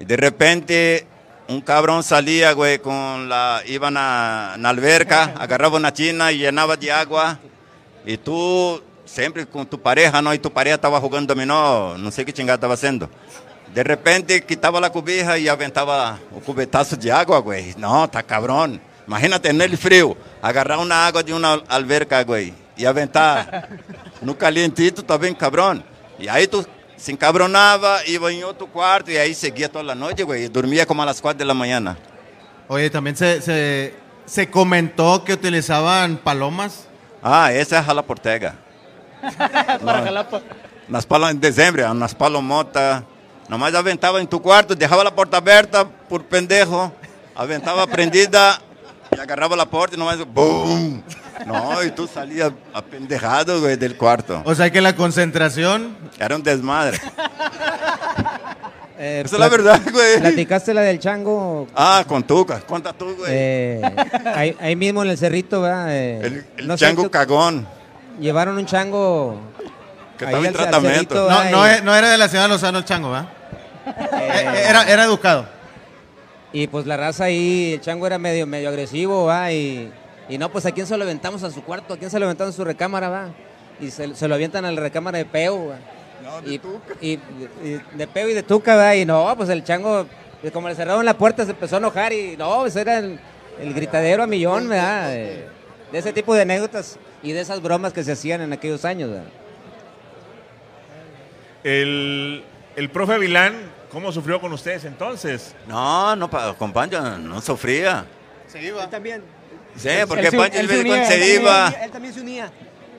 [0.00, 1.06] Y de repente
[1.46, 6.76] un cabrón salía, güey, con la, iba na, na alberca, agarraba una china y llenaba
[6.76, 7.38] de agua.
[8.04, 10.34] Y tú, siempre con tu pareja, ¿no?
[10.34, 13.08] Y tu pareja estaba jugando dominó, no sé qué chingada estaba haciendo.
[13.72, 17.74] De repente quitaba la cobija y aventaba un cubetazo de agua, güey.
[17.76, 18.80] No, está cabrón.
[19.06, 23.68] Imagínate en el frío, agarrar una agua de una alberca, güey, y aventar
[24.20, 25.82] no calientito, tá bem cabrón.
[26.18, 30.22] E aí tu se encabronava, ia em outro quarto e aí seguia toda a noite,
[30.22, 30.44] güey.
[30.44, 31.96] E dormia como a las 4 de la mañana.
[32.68, 33.94] Oye, también se, se,
[34.26, 36.88] se comentó que utilizaban palomas.
[37.22, 38.56] Ah, essa é a Rala Portega.
[40.88, 43.02] Nas palo, em dezembro, nas palomotas.
[43.48, 46.92] Nomás aventava em tu quarto, deixava a porta aberta por pendejo,
[47.34, 48.58] aventava prendida
[49.16, 51.02] e agarrava a porta e nomás BUM!
[51.46, 54.40] Não, e tu salia apendejado, güey, del quarto.
[54.44, 55.96] O sea que la concentración.
[56.18, 56.98] Era um desmadre.
[58.98, 60.20] Eh, Esa es la verdad, güey.
[60.20, 61.66] ¿Platicaste la del chango?
[61.74, 62.60] Ah, con Tuca.
[62.60, 63.28] Cuenta tú, güey.
[63.28, 63.82] Eh,
[64.34, 65.86] ahí, ahí mismo en el cerrito, ¿verdad?
[65.90, 67.66] Eh, el no chango tú- cagón.
[68.20, 69.40] Llevaron un chango.
[70.16, 71.28] Que estaba en tratamiento.
[71.28, 73.28] cerrito, No, no, no era de la ciudad de Lozano el chango, ¿verdad?
[74.20, 75.46] Eh, Era, era educado.
[76.52, 79.92] Y pues la raza ahí, el chango era medio, medio agresivo, va, y,
[80.28, 82.24] y no, pues a quién se lo aventamos a su cuarto, a quién se lo
[82.26, 83.28] aventamos a su recámara, va.
[83.80, 85.76] Y se, se lo avientan a la recámara de peo, va.
[86.46, 86.60] y,
[87.00, 87.20] y-
[87.62, 90.06] y de peo y de tuca, va, y no, pues el chango,
[90.40, 93.18] pues, como le cerraron la puerta, se empezó a enojar y no, pues era el,
[93.60, 95.08] el gritadero a millón, ¿verdad?
[95.08, 95.48] De,
[95.92, 99.10] de ese tipo de anécdotas y de esas bromas que se hacían en aquellos años,
[99.10, 99.26] ¿verdad?
[101.62, 102.44] El,
[102.76, 103.54] el profe Vilán,
[103.90, 105.54] ¿cómo sufrió con ustedes entonces?
[105.66, 108.04] No, no, pa- con Pancho no sufría.
[108.46, 108.88] Se iba.
[108.90, 109.22] también.
[109.76, 111.68] Sí, porque él Pancho él se unía, iba.
[111.82, 112.50] Él también se unía.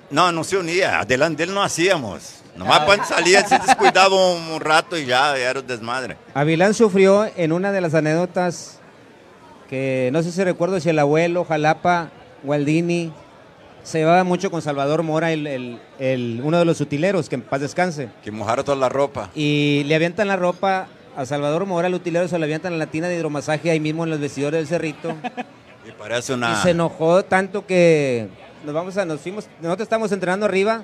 [0.10, 1.00] No, no se unía.
[1.00, 2.42] Adelante de él no hacíamos.
[2.56, 6.16] Nomás cuando salía se descuidaba un, un rato y ya, ya era un desmadre.
[6.34, 8.80] Avilán sufrió en una de las anécdotas
[9.70, 12.12] que no sé si recuerdo si el abuelo, Jalapa,
[12.44, 13.12] Gualdini,
[13.84, 17.42] se llevaba mucho con Salvador Mora, el, el- el- uno de los utileros, que en
[17.42, 18.10] paz descanse.
[18.24, 19.30] Que mojaron toda la ropa.
[19.36, 22.88] Y le avientan la ropa a Salvador Mora, el utilero, se le avientan en la
[22.88, 25.16] tina de hidromasaje ahí mismo en los vestidores del cerrito.
[25.88, 26.62] Y parece Y una...
[26.62, 28.28] se enojó tanto que
[28.66, 30.84] nos vamos a, nos fuimos, nosotros estamos entrenando arriba,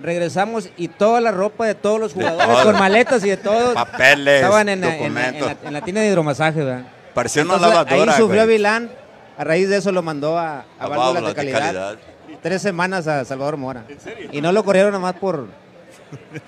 [0.00, 2.64] regresamos y toda la ropa de todos los jugadores todo.
[2.64, 5.56] con maletas y de todos Papeles, estaban en, la- en la- en documentos.
[5.62, 6.86] la, en la tina de hidromasaje, ¿verdad?
[7.14, 8.56] Parecía una Entonces, lavadora, Ahí sufrió güey.
[8.56, 8.90] Vilán,
[9.36, 11.58] a raíz de eso lo mandó a, a A válvulas de de calidad.
[11.60, 11.96] calidad.
[12.42, 13.84] Tres semanas a Salvador Mora.
[14.30, 15.48] Y no lo corrieron nomás por,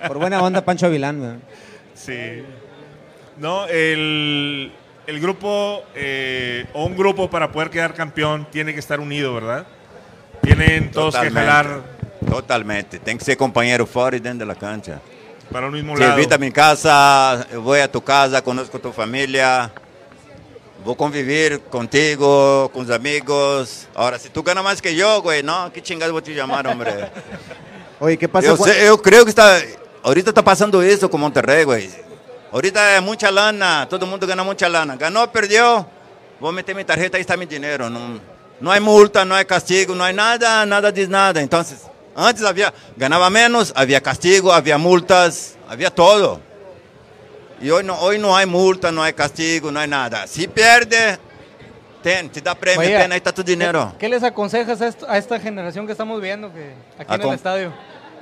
[0.07, 1.37] por buena onda Pancho Vilán, ¿verdad?
[1.93, 2.43] Sí.
[3.37, 4.71] No, el,
[5.11, 9.65] el grupo, eh, o un grupo para poder quedar campeón, tiene que estar unido, ¿verdad?
[10.41, 11.81] Tienen todos que jalar
[12.29, 12.97] Totalmente.
[12.99, 15.01] Tem que ser compañero fora y dentro de la cancha.
[15.51, 16.13] para un mismo Te lado.
[16.17, 19.69] invita a mi casa, eu voy a tu casa, conozco tu familia.
[20.85, 23.87] Vou convivir contigo, com os amigos.
[23.93, 26.89] Ahora, se tu gana mais que eu, güey, não, que chingado vou te chamar, hombre.
[27.99, 28.47] Oye, ¿qué pasa?
[28.47, 29.61] Eu, sei- eu creio que está,
[30.03, 31.89] ahorita está passando isso com Monterrey, güey.
[32.51, 34.95] Ahorita é muita lana, todo mundo gana muita lana.
[34.95, 35.85] Ganhou, perdeu,
[36.39, 37.89] vou meter minha tarjeta, aí está meu dinheiro.
[37.89, 38.19] Não,
[38.59, 41.41] não é multa, não é castigo, não é nada, nada diz nada.
[41.41, 41.63] Então,
[42.15, 46.41] antes havia, ganhava menos, havia castigo, havia multas, havia todo.
[47.61, 50.27] E hoje não, hoje não há multa, não há castigo, não há nada.
[50.27, 50.97] Se perde,
[52.03, 53.93] tem, te dá prêmio, Oye, tem, aí está tu dinheiro.
[53.97, 57.21] ¿Qué les aconsejas a, esto- a esta generación que estamos viendo que aquí A en
[57.21, 57.73] el estadio?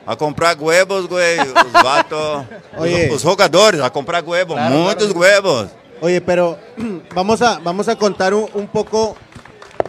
[0.06, 2.46] A comprar huevos, güey, os vatos,
[2.78, 3.08] Oye.
[3.10, 5.20] os, os jogadores, a comprar huevos, Claro, muitos claro.
[5.20, 5.68] huevos.
[6.02, 6.58] Oye, pero
[7.14, 9.16] vamos a, vamos a contar un, un poco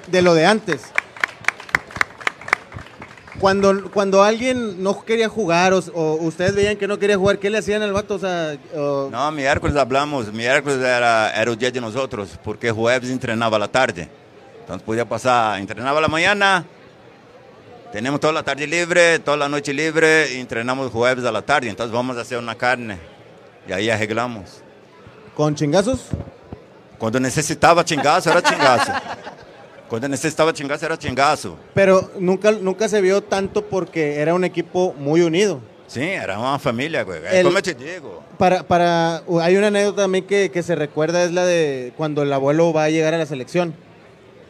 [0.08, 0.82] de lo de antes.
[3.38, 7.48] Cuando, cuando alguien no quería jugar o, o ustedes veían que no quería jugar, ¿qué
[7.48, 8.16] le hacían al vato?
[8.16, 12.70] O sea, o- Não, miércoles hablamos, miércoles era, era o dia de nós outros, porque
[12.70, 14.10] jueves entrenava à tarde.
[14.64, 16.34] Então podia passar, entrenava à manhã,
[17.92, 21.88] temos toda a tarde livre, toda a noite livre, e treinamos jueves à tarde, então
[21.88, 22.98] vamos fazer uma carne.
[23.66, 24.62] E aí arreglamos.
[25.36, 26.00] con chingazos.
[26.98, 28.92] Quando necessitava chingaço, era chingaço.
[29.88, 31.56] Quando necessitava chingaço, era chingaço.
[31.74, 35.62] Pero nunca, nunca se vio tanto porque era un equipo muy unido.
[35.88, 37.20] Sim, era uma família, güey.
[37.26, 38.22] El- como eu te digo.
[38.38, 42.32] Para, para, hay una anécdota también que, que se recuerda, es la de cuando el
[42.32, 43.74] abuelo va a llegar a la selección,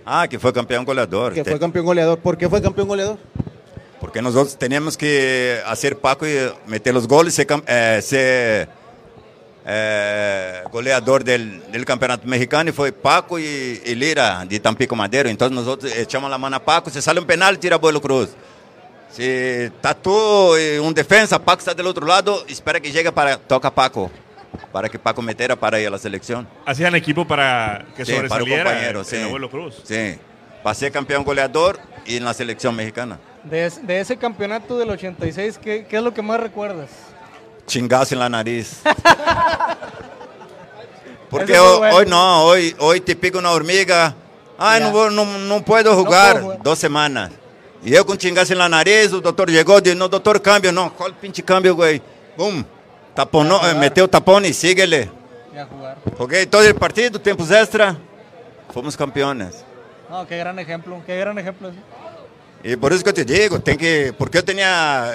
[0.05, 1.33] Ah, que foi campeão goleador.
[1.33, 2.19] que fue campeón goleador.
[2.19, 3.19] ¿Por qué fue campeón goleador?
[4.01, 6.35] Porque nosotros teníamos que hacer Paco y
[6.67, 8.69] meter los goles, ser, eh, ser
[9.67, 15.29] eh, goleador del, del campeonato mexicano y fue Paco y, y Lira de Tampico Madero.
[15.29, 18.31] Entonces nosotros echamos la mano a Paco, se sale un penal, tira Abuelo Cruz.
[19.13, 23.37] Si está tú y un defensa, Paco está del otro lado, espera que llegue para
[23.37, 24.11] toca Paco,
[24.73, 26.47] para que Paco metiera para ir a la selección.
[26.67, 29.17] Hacían equipo para que Sí, para sobresaliera compañero, el sí.
[29.23, 29.83] abuelo Cruz.
[29.85, 30.17] Sí,
[30.63, 33.19] pasé campeón goleador y en la selección mexicana.
[33.45, 36.91] De, es- de ese campeonato del 86, ¿qué, qué es lo que más recuerdas?
[37.67, 38.83] chingazo en la nariz.
[41.31, 41.97] Porque hoy, bueno.
[41.97, 44.15] hoy no, hoy, hoy te pica una hormiga.
[44.59, 46.63] Ay, no, no, no puedo jugar puedo jugar.
[46.63, 47.31] dos semanas.
[47.85, 50.73] Y yo con chingazo en la nariz, el doctor llegó, dijo, no, doctor, cambio.
[50.73, 52.03] No, ¿cuál pinche cambio, güey?
[52.37, 52.67] Boom.
[54.09, 55.11] Tapón y síguele.
[55.55, 55.97] Y a jugar.
[56.17, 57.97] Jugué todo el partido, tiempos extra.
[58.73, 59.65] Fomos campeones.
[60.09, 61.71] No, qué gran ejemplo, qué gran ejemplo.
[62.63, 65.13] Y por eso que te digo, tem que, porque yo tenía,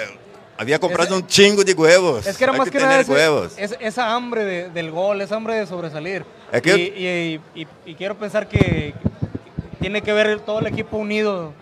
[0.58, 2.26] había comprado Ese- un chingo de huevos.
[2.26, 3.52] Es que era más que, nada tener ese- huevos.
[3.56, 6.24] es- esa hambre de- del gol, esa hambre de sobresalir.
[6.52, 8.94] Es que- y, y- y- y quiero pensar que
[9.80, 11.52] tiene que ver todo el equipo unido.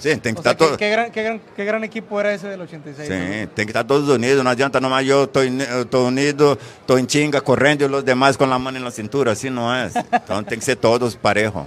[0.00, 0.78] Sí, tem que estar todo.
[0.78, 3.06] qué gran, qué, gran, qué gran equipo era ese del 86.
[3.06, 3.14] ¿no?
[3.14, 4.42] Sim, tem que estar todos unidos.
[4.42, 5.42] Não adianta nomás eu estou
[5.90, 9.32] tô unido, estou em chinga, correndo e os demais com a mão na cintura.
[9.32, 9.90] Assim não é.
[10.14, 11.64] Então tem que ser todos parejos.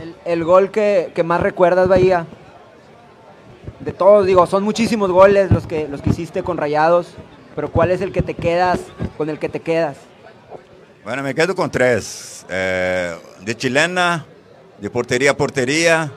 [0.00, 2.26] El, el gol que, que más recuerdas, Bahía.
[3.80, 7.08] De todos, digo, son muchísimos goles los que, los que hiciste con Rayados,
[7.54, 8.80] pero ¿cuál es el que te quedas,
[9.18, 9.98] con el que te quedas?
[11.04, 12.44] Bueno, me quedo com três.
[12.48, 14.26] Eh, de chilena,
[14.78, 16.10] de porteria a porteria.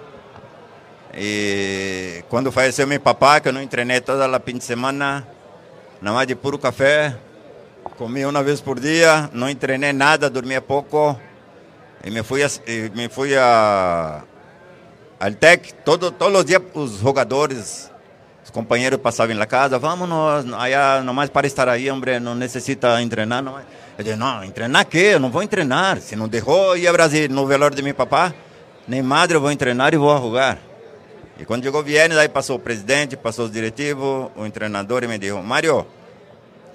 [1.13, 5.27] E quando faleceu meu papá, que eu não treinei toda a fim de semana,
[6.01, 7.15] nada mais de puro café.
[7.97, 11.19] Comia uma vez por dia, não treinei nada, dormia pouco.
[12.03, 12.49] E me fui, a,
[12.95, 14.21] me fui a,
[15.19, 15.73] al TEC.
[15.83, 17.91] Todo, todos os dias os jogadores,
[18.43, 19.79] os companheiros passavam na casa.
[19.79, 20.09] Vamos,
[20.53, 23.41] allá, nomás para estar aí, homem, não necessita treinar.
[23.41, 23.57] Não.
[23.97, 25.11] Eu disse, não, treinar quê?
[25.13, 25.99] Eu não vou treinar.
[25.99, 28.33] Se não deixou ir a Brasil no velório de meu papá,
[28.89, 30.58] nem madre eu vou treinar e vou a jogar.
[31.38, 35.19] E quando chegou Viernes, aí passou o presidente, passou os diretivos, o treinador e me
[35.19, 35.86] disse, Mário,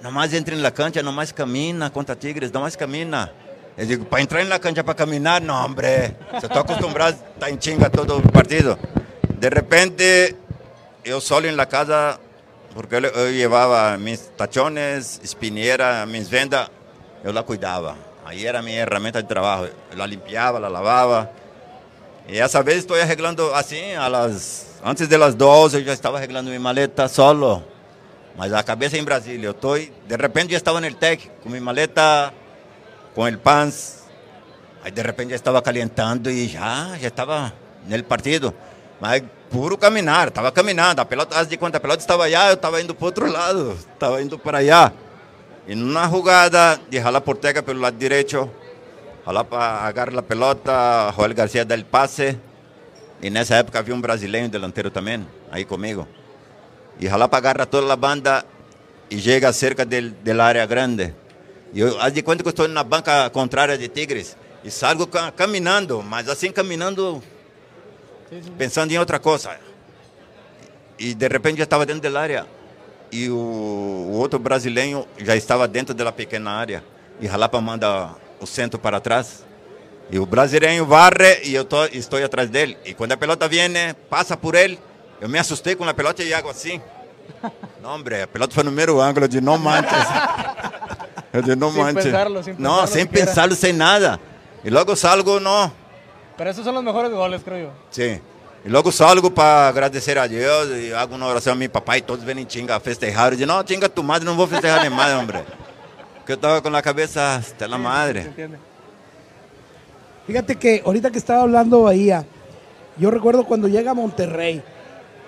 [0.01, 3.33] não mais entre na cancha, não mais camina contra Tigres, não mais camina.
[3.77, 6.15] Eu digo, para entrar na cancha, para caminhar, não, hombre.
[6.39, 8.79] Se estou acostumbrado a estar em chinga todo o partido.
[9.37, 10.37] De repente,
[11.03, 12.17] eu solo la casa,
[12.73, 16.69] porque eu, eu levava mis tachones, espinheira, mis vendas,
[17.25, 17.97] eu la cuidava.
[18.23, 19.69] Aí era minha ferramenta de trabalho.
[19.91, 21.29] Eu la limpiava, la lavava.
[22.27, 26.47] E essa vez estou arreglando assim, a las, antes das 12 eu já estava arreglando
[26.47, 27.63] minha maleta solo.
[28.35, 29.47] Mas a cabeça em Brasília.
[29.47, 32.33] Eu estou, de repente já estava no TEC, com minha maleta,
[33.13, 34.03] com o pans.
[34.83, 37.53] Aí de repente já estava calentando e já, já estava
[37.87, 38.53] no partido.
[38.99, 40.99] Mas puro caminhar, estava caminhando.
[40.99, 43.77] A pelota, haz de conta, a pelota estava allá, eu estava indo para outro lado,
[43.93, 44.91] estava indo para allá.
[45.67, 48.49] E numa jogada de jalar porteca pelo lado direito,
[49.25, 52.37] jalar para agarrar a pelota, Joel Garcia dá o passe.
[53.21, 56.07] E nessa época havia um brasileiro delantero também, aí comigo.
[56.99, 58.45] E jalar para agarrar toda a banda
[59.09, 61.13] e chega cerca del área grande.
[61.73, 64.37] E eu, de que eu estou na banca contrária de Tigres.
[64.63, 67.21] E salgo ca- caminhando, mas assim caminhando,
[68.57, 69.57] pensando em outra coisa.
[70.97, 72.45] E de repente já estava dentro da área.
[73.11, 76.83] E o, o outro brasileiro já estava dentro da pequena área.
[77.19, 79.43] E Jalapa manda o centro para trás.
[80.09, 82.77] E o brasileiro varre e eu tô, estou atrás dele.
[82.85, 83.71] E quando a pelota vem,
[84.09, 84.79] passa por ele.
[85.19, 86.79] Eu me assustei com a pelota e hago assim.
[87.81, 90.07] Não, hombre, a pelota foi no primeiro ângulo de não manches.
[91.33, 92.05] Eu disse, não manches.
[92.05, 94.19] pensarlo, no, pensarlo sem pensarlo, sem nada.
[94.63, 95.71] E logo salgo, não.
[96.37, 97.71] Pero esos son los mejores goles, creo yo.
[97.89, 98.21] Sim.
[98.63, 102.01] E logo salgo para agradecer a Deus e hago uma oração a meu papai.
[102.01, 103.31] Todos vêm chinga a festejar.
[103.31, 105.43] Eu digo, não, chinga tu madre, não vou festejar nem mais, homem.
[106.25, 108.31] Porque eu estava com a cabeça hasta la madre.
[110.25, 112.25] Fíjate que ahorita que estaba hablando Bahía,
[112.97, 114.63] yo recuerdo cuando llega a Monterrey,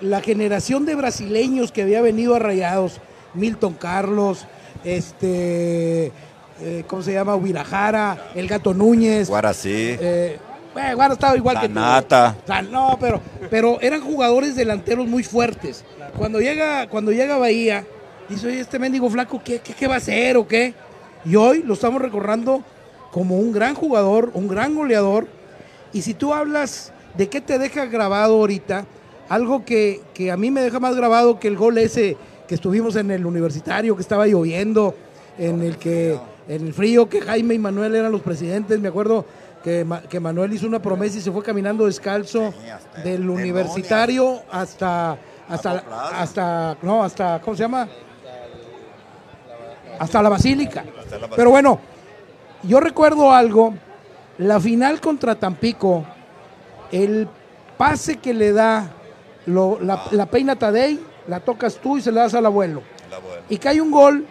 [0.00, 3.00] la generación de brasileños que había venido a Rayados,
[3.34, 4.46] Milton Carlos,
[4.82, 6.10] este,
[6.60, 7.36] eh, ¿cómo se llama?
[7.36, 9.28] Huirajara, el Gato Núñez.
[9.28, 10.40] Guaraci, eh,
[10.74, 11.74] bueno, Guara estaba igual que tú.
[11.74, 12.36] Sanata.
[12.42, 15.84] O sea, no, pero, pero eran jugadores delanteros muy fuertes.
[16.16, 17.86] Cuando llega, cuando llega Bahía,
[18.28, 20.74] dice, oye, este mendigo flaco, ¿qué, qué, qué va a hacer o qué?
[21.24, 22.62] Y hoy lo estamos recordando
[23.10, 25.26] como un gran jugador, un gran goleador.
[25.92, 28.86] Y si tú hablas de qué te deja grabado ahorita,
[29.28, 32.96] algo que, que a mí me deja más grabado que el gol ese que estuvimos
[32.96, 34.94] en el universitario, que estaba lloviendo,
[35.38, 39.26] en el que en el frío, que Jaime y Manuel eran los presidentes, me acuerdo
[39.62, 42.54] que, que Manuel hizo una promesa y se fue caminando descalzo
[43.04, 47.88] del el universitario hasta hasta hasta no hasta ¿cómo se llama?
[49.98, 50.84] Hasta la basílica.
[51.00, 51.80] Hasta la Pero bueno,
[52.62, 53.74] yo recuerdo algo,
[54.38, 56.04] la final contra Tampico,
[56.92, 57.28] el
[57.76, 58.90] pase que le da
[59.46, 62.82] lo- la, la peina Tadei, la tocas tú y se la das al abuelo.
[63.48, 64.26] Y que hay un gol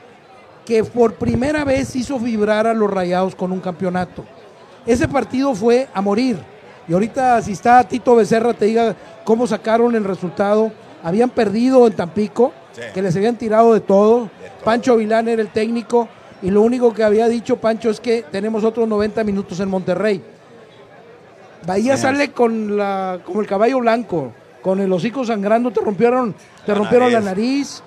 [0.65, 4.25] que por primera vez hizo vibrar a los rayados con un campeonato.
[4.85, 6.37] Ese partido fue a morir.
[6.87, 10.71] Y ahorita si está Tito Becerra te diga cómo sacaron el resultado.
[11.03, 12.83] Habían perdido en Tampico, Sí.
[12.93, 14.29] que les habían tirado de todo.
[14.63, 16.07] Pancho Vilán era el técnico
[16.43, 20.21] y lo único que había dicho Pancho es que tenemos otros 90 minutos en Monterrey.
[21.65, 22.03] Bahía Sí.
[22.03, 26.33] sale con la como el caballo blanco, con el hocico sangrando, te rompieron,
[26.65, 27.81] te La rompieron la nariz.
[27.81, 27.83] nariz,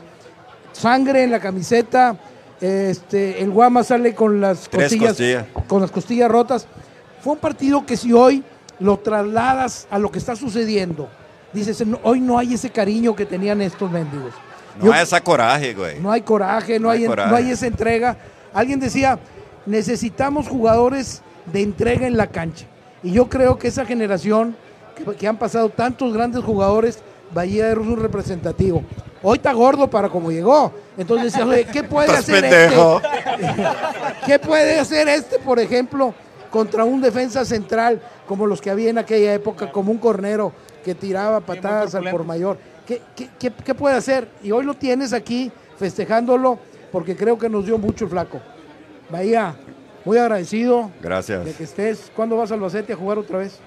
[0.72, 2.16] sangre en la camiseta,
[2.60, 5.44] este, el Guama sale con las costillas, costillas.
[5.68, 6.66] con las costillas rotas.
[7.22, 8.42] Fue un partido que si hoy
[8.80, 11.08] lo trasladas a lo que está sucediendo,
[11.52, 14.32] dices, "No, hoy no hay ese cariño que tenían estos mendigos.
[14.76, 16.00] Não Yo- é essa coragem, güey.
[16.00, 17.30] no hay coraje, no, No hay, hay coraje.
[17.30, 18.16] no hay esa entrega.
[18.54, 19.18] Alguien decía,
[19.66, 22.66] necesitamos jugadores de entrega en la cancha.
[23.02, 24.56] Y yo creo que esa generación,
[24.96, 26.98] que, que han pasado tantos grandes jugadores,
[27.32, 28.82] Bahía es un representativo.
[29.22, 30.72] Hoy está gordo para como llegó.
[30.98, 33.00] Entonces decía, "Oye, ¿qué puede hacer pendejo.
[33.38, 33.64] este?
[34.26, 36.12] ¿Qué puede hacer este, por ejemplo,
[36.50, 40.52] contra un defensa central como los que había en aquella época, como un cornero
[40.84, 42.58] que tiraba patadas al por mayor?
[42.90, 44.26] ¿Qué, qué, qué- qué puede hacer?
[44.42, 46.58] Y hoy lo tienes aquí festejándolo
[46.90, 48.40] porque creo que nos dio mucho el flaco.
[49.08, 49.54] Bahía,
[50.04, 51.44] muy agradecido Gracias.
[51.44, 52.10] de que estés.
[52.16, 53.60] ¿Cuándo vas a Albacete a jugar otra vez?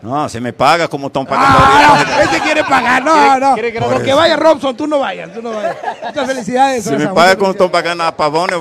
[0.00, 3.54] Não, você me paga como estão pagando Ah, no, ese quiere pagar, no, no.
[3.54, 5.76] quiere que Lo no- que vaya Robson, tú no vayas, tú no vayas.
[6.06, 6.84] Muchas felicidades.
[6.84, 8.60] Se me paga como estão pagando a Pavão, eu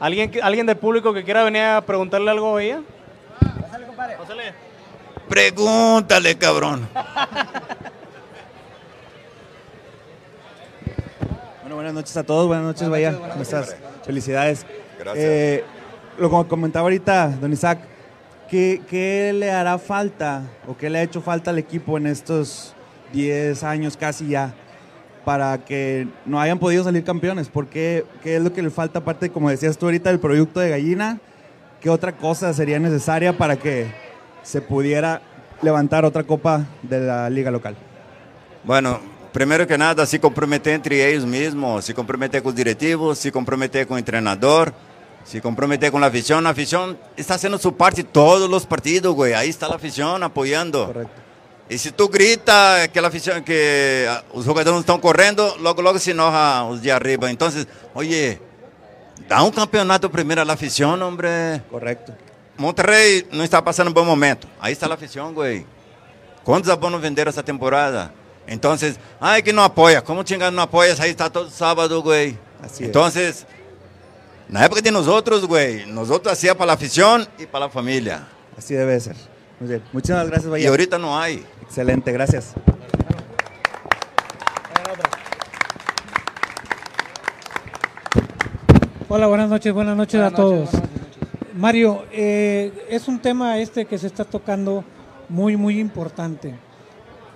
[0.00, 2.80] ¿Alguien, que- ¿Alguien del público que quiera venir a preguntarle algo a ella?
[5.28, 6.88] Pregúntale, cabrón.
[11.62, 13.12] Bueno, buenas noches a todos, buenas noches, Bahía.
[13.18, 13.76] ¿Cómo estás?
[14.04, 14.64] Felicidades.
[14.98, 15.24] Gracias.
[15.26, 15.64] Eh,
[16.18, 17.80] lo como comentaba ahorita, don Isaac,
[18.48, 22.74] ¿qué, ¿qué le hará falta o qué le ha hecho falta al equipo en estos
[23.12, 24.54] 10 años casi ya
[25.28, 27.50] para que no hayan podido salir campeones?
[27.50, 30.58] ¿Por qué, qué es lo que le falta aparte, como decías tú ahorita, del producto
[30.58, 31.20] de gallina?
[31.82, 33.92] ¿Qué otra cosa sería necesaria para que
[34.42, 35.20] se pudiera
[35.60, 37.76] levantar otra copa de la liga local?
[38.64, 39.00] Bueno,
[39.30, 43.86] primeiro que nada, se comprometer entre eles mesmos, se comprometer com os diretivos, se comprometer
[43.86, 44.72] com o treinador,
[45.24, 46.38] se comprometer com a afição.
[46.38, 49.34] A afição está sendo sua parte todos os partidos, güey.
[49.34, 50.86] Aí está a afição apoiando.
[50.86, 51.27] Correcto.
[51.70, 55.82] E se tu grita que, a afición, que ah, os jogadores não estão correndo, logo,
[55.82, 57.30] logo se enoja os de arriba.
[57.30, 57.48] Então,
[57.94, 58.40] oye,
[59.28, 61.28] dá um campeonato primeiro à afição, hombre.
[61.68, 62.14] Correcto.
[62.56, 64.48] Monterrey não está passando um bom momento.
[64.58, 65.66] Aí está a afição, güey.
[66.42, 68.14] Quantos abonos venderam essa temporada?
[68.46, 68.74] Então,
[69.20, 70.00] ai que não apoia.
[70.00, 70.96] Como chingado não apoia?
[70.98, 72.38] Aí está todo sábado, güey.
[72.80, 73.04] Então,
[74.48, 77.68] na época de nós outros, güey, nós outros hacía para a afição e para a
[77.68, 78.22] família.
[78.56, 79.14] Así debe ser.
[79.60, 79.82] Muy bien.
[79.92, 80.68] Muchísimas gracias, Bahía.
[80.68, 81.28] ahorita não há.
[81.68, 82.54] Excelente, gracias.
[89.10, 90.70] Hola, buenas noches, buenas noches a todos.
[91.54, 94.82] Mario, eh, es un tema este que se está tocando
[95.28, 96.54] muy, muy importante.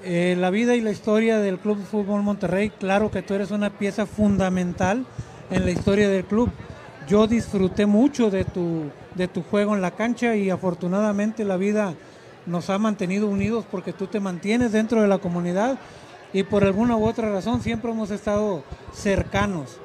[0.03, 3.51] Eh, la vida y la historia del Club de Fútbol Monterrey, claro que tú eres
[3.51, 5.05] una pieza fundamental
[5.51, 6.51] en la historia del club.
[7.07, 11.95] Yo disfruté mucho de tu, de tu juego en la cancha y afortunadamente la vida
[12.47, 15.78] nos ha mantenido unidos porque tú te mantienes dentro de la comunidad
[16.32, 19.78] y por alguna u otra razón siempre hemos estado cercanos.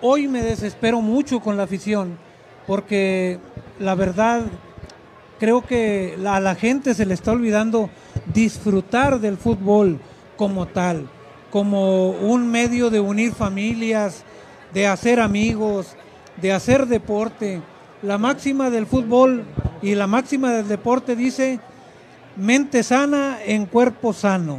[0.00, 2.18] Hoy me desespero mucho con la afición
[2.66, 3.38] porque
[3.78, 4.42] la verdad
[5.38, 7.90] creo que a la gente se le está olvidando
[8.32, 10.00] disfrutar del fútbol
[10.36, 11.08] como tal,
[11.50, 14.24] como un medio de unir familias,
[14.72, 15.96] de hacer amigos,
[16.40, 17.60] de hacer deporte.
[18.04, 19.44] La máxima del fútbol
[19.80, 21.58] y la máxima del deporte dice
[22.36, 24.58] mente sana en cuerpo sano.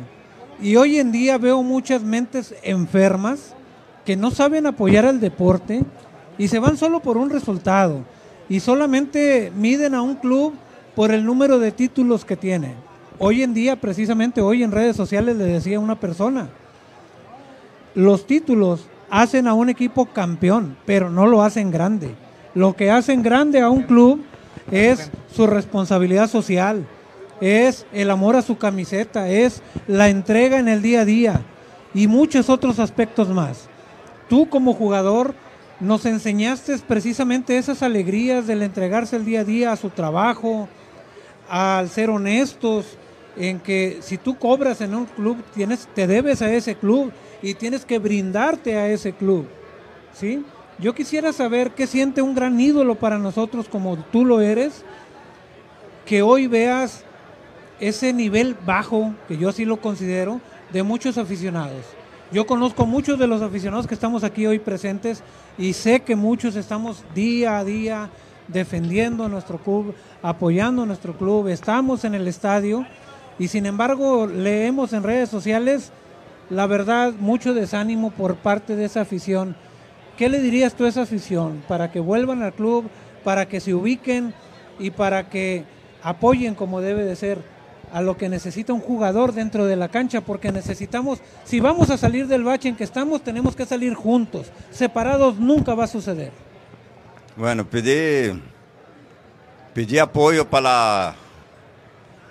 [0.59, 3.53] Y hoy en día veo muchas mentes enfermas
[4.03, 5.83] que no saben apoyar al deporte
[6.39, 7.99] y se van solo por un resultado
[8.49, 10.55] y solamente miden a un club
[10.95, 12.73] por el número de títulos que tiene.
[13.19, 16.49] Hoy en día, precisamente hoy en redes sociales le decía una persona,
[17.93, 22.24] los títulos hacen a un equipo campeón, pero no lo hacen grande.
[22.55, 24.23] Lo que hacen grande a un club
[24.71, 26.87] es su responsabilidad social,
[27.41, 31.41] es el amor a su camiseta, es la entrega en el día a día
[31.93, 33.67] y muchos otros aspectos más.
[34.29, 35.35] Tú como jugador
[35.79, 40.69] nos enseñaste precisamente esas alegrías del entregarse el día a día a su trabajo,
[41.49, 42.97] al ser honestos,
[43.37, 47.53] en que si tú cobras en un club, tienes, te debes a ese club y
[47.53, 49.45] tienes que brindarte a ese club.
[50.13, 50.43] ¿sí?
[50.77, 54.83] Yo quisiera saber qué siente un gran ídolo para nosotros como tú lo eres,
[56.05, 57.03] que hoy veas
[57.79, 60.41] ese nivel bajo, que yo así lo considero,
[60.73, 61.85] de muchos aficionados.
[62.31, 65.23] Yo conozco muchos de los aficionados que estamos aquí hoy presentes
[65.57, 68.09] y sé que muchos estamos día a día
[68.47, 72.85] defendiendo nuestro club, apoyando nuestro club, estamos en el estadio
[73.39, 75.91] y sin embargo leemos en redes sociales,
[76.49, 79.55] la verdad, mucho desánimo por parte de esa afición.
[80.17, 82.89] ¿Qué le dirías tú a esa afición para que vuelvan al club,
[83.23, 84.33] para que se ubiquen
[84.79, 85.63] y para que
[86.03, 87.39] apoyen como debe de ser
[87.91, 90.21] a lo que necesita un jugador dentro de la cancha?
[90.21, 94.47] Porque necesitamos, si vamos a salir del bache en que estamos, tenemos que salir juntos.
[94.71, 96.31] Separados nunca va a suceder.
[97.35, 98.41] Bueno, pedir,
[99.73, 101.15] pedir apoio para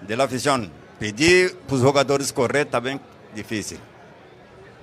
[0.07, 0.71] de la afición.
[0.99, 3.01] Pedir para os jogadores correr bem
[3.35, 3.79] difícil.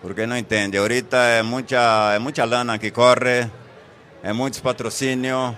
[0.01, 0.77] Porque não entende.
[0.77, 3.49] Ahorita é muita, é muita lana que corre,
[4.23, 5.53] é muitos patrocínios.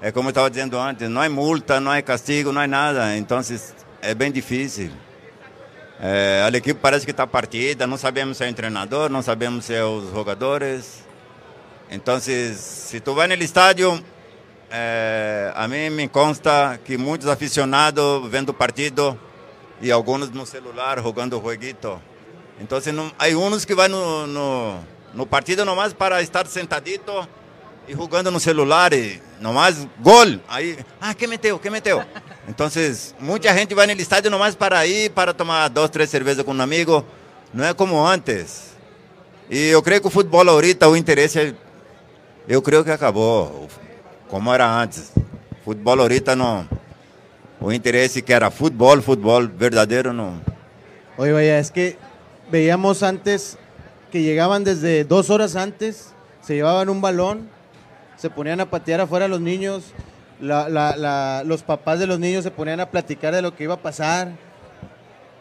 [0.00, 3.16] É como eu estava dizendo antes, não é multa, não é castigo, não é nada.
[3.16, 3.40] Então
[4.00, 4.90] é bem difícil.
[6.00, 9.64] É, a equipe parece que está partida, não sabemos se é o treinador, não sabemos
[9.64, 11.04] se é os jogadores.
[11.88, 14.02] Então, se tu vai no estádio,
[14.70, 19.20] eh, a mim me consta que muitos aficionados vendo o partido
[19.78, 22.00] e alguns no celular jogando o joguito.
[22.60, 24.78] Então, não, há uns que vão no, no,
[25.14, 27.26] no partido nomás para estar sentadito
[27.88, 30.40] e jogando no celular e nomás gol.
[30.48, 32.02] Aí, ah, que meteu, que meteu.
[32.48, 32.68] Então,
[33.18, 36.60] muita gente vai no estádio nomás para ir, para tomar duas, três cervejas com um
[36.60, 37.04] amigo.
[37.52, 38.72] Não é como antes.
[39.50, 41.54] E eu creio que o futebol ahorita, o interesse é
[42.48, 43.68] eu creio que acabou,
[44.28, 45.12] como era antes.
[45.64, 46.68] Futebol ahorita não.
[47.60, 50.40] O interesse que era futebol, futebol verdadeiro não.
[51.16, 51.96] Oye, vaya, es que
[52.52, 53.56] veíamos antes
[54.12, 57.48] que llegaban desde dos horas antes, se llevaban un balón,
[58.16, 59.84] se ponían a patear afuera los niños,
[60.38, 64.32] los papás de los niños se ponían a platicar de lo que iba a pasar,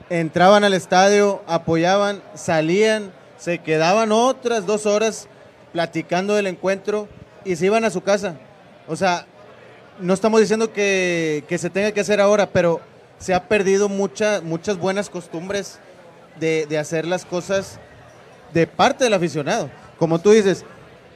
[0.09, 5.28] entraban al estadio, apoyaban, salían, se quedaban otras dos horas
[5.74, 7.09] platicando del encuentro
[7.43, 8.36] y se iban a su casa.
[8.88, 9.26] O sea,
[9.99, 12.80] no estamos diciendo que, se tenga que hacer ahora, pero
[13.20, 15.80] se ha perdido mucha- muchas buenas costumbres
[16.39, 17.79] de, de hacer las cosas
[18.53, 19.69] de parte del aficionado.
[19.97, 20.65] Como tú dices,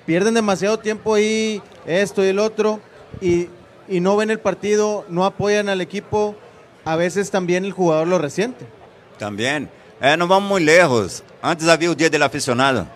[0.06, 2.80] pierden demasiado tiempo ahí, esto y el otro,
[3.22, 3.50] y,
[3.88, 6.36] y no ven el partido, no apoyan al equipo,
[6.84, 8.66] a veces también el jugador lo resiente.
[9.18, 9.70] Também.
[10.00, 11.24] É, não vamos muito lejos.
[11.42, 12.88] Antes havia o dia do aficionado.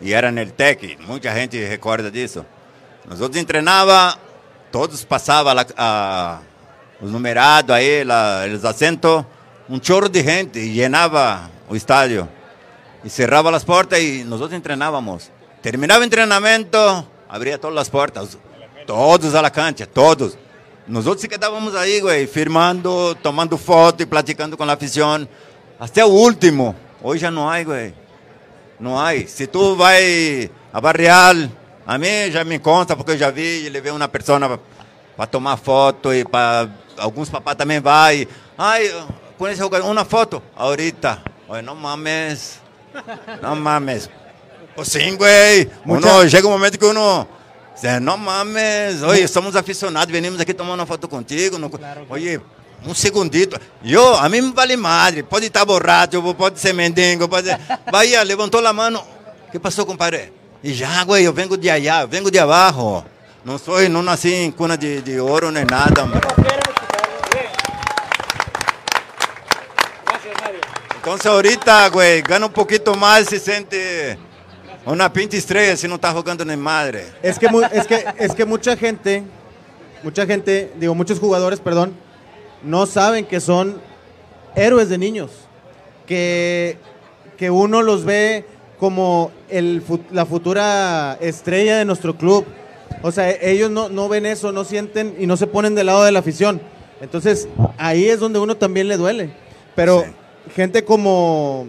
[0.00, 0.98] E era no TEC.
[1.06, 2.44] Muita gente recorda disso.
[3.08, 4.18] Nós outros treinava,
[4.70, 6.40] todos passavam lá, a,
[7.00, 9.24] os numerados aí, lá, os assentos,
[9.68, 12.28] um chorro de gente e llenava o estádio.
[13.04, 15.30] E cerrava as portas e nós treinávamos.
[15.62, 16.78] Terminava o treinamento,
[17.28, 18.38] abria todas as portas.
[18.86, 20.38] Todos a la cancha, todos.
[20.86, 25.26] Nós outros quedávamos aí, güey, firmando, tomando foto e platicando com a afição.
[25.78, 26.74] Até o último.
[27.02, 27.94] Hoje já não há, güey.
[28.78, 29.10] Não há.
[29.26, 31.34] Se tu vai a Barreal,
[31.84, 34.60] a mim já me conta, porque eu já vi, levei uma pessoa
[35.16, 38.28] para tomar foto e para alguns papás também vai.
[38.56, 38.92] Ai,
[39.38, 40.42] com esse jogador, uma foto.
[40.56, 41.22] Ahorita.
[41.48, 42.60] Oi, não mames.
[43.42, 44.08] Não mames.
[44.74, 45.70] Pues sim, güey.
[45.84, 47.26] Mucha- Uno, chega um momento que uno...
[48.00, 51.58] No mames, oye, somos aficionados, venimos aqui tomar uma foto contigo.
[51.58, 51.70] no-
[52.08, 52.40] Oye,
[52.86, 53.60] um segundito.
[53.84, 55.22] Eu, a mim vale madre.
[55.22, 57.58] Pode estar borracho, pode ser mendigo, pode ser...
[57.92, 59.04] Bahia, levantou a mão.
[59.48, 60.32] O que passou, compadre?
[60.64, 63.04] E já, güey, eu vengo de allá, eu vengo de abaixo.
[63.44, 66.20] Não sou, não nasci em cuna de, de ouro nem nada, hombre.
[71.16, 74.18] Entonces ahorita, güey, gana un poquito más, se siente
[74.84, 77.06] una pinche estrella si no está jugando ni madre.
[77.22, 79.22] Es que, mu- es que, es que mucha gente,
[80.02, 81.94] mucha gente, digo, muchos jugadores, perdón,
[82.62, 83.80] no saben que son
[84.54, 85.30] héroes de niños.
[86.06, 86.76] Que,
[87.38, 88.44] que uno los ve
[88.78, 92.44] como el, la futura estrella de nuestro club.
[93.00, 96.04] O sea, ellos no, no ven eso, no sienten y no se ponen del lado
[96.04, 96.60] de la afición.
[97.00, 97.48] Entonces,
[97.78, 99.30] ahí es donde uno también le duele.
[99.74, 100.04] Pero
[100.54, 101.68] gente como,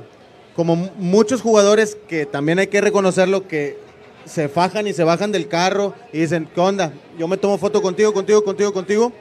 [0.55, 3.78] como mu- muchos jugadores que también hay que reconocerlo que
[4.25, 6.91] se fajan y se bajan del carro y dicen, ¿qué onda?
[7.17, 9.11] Yo me tomo foto contigo, contigo, contigo, contigo.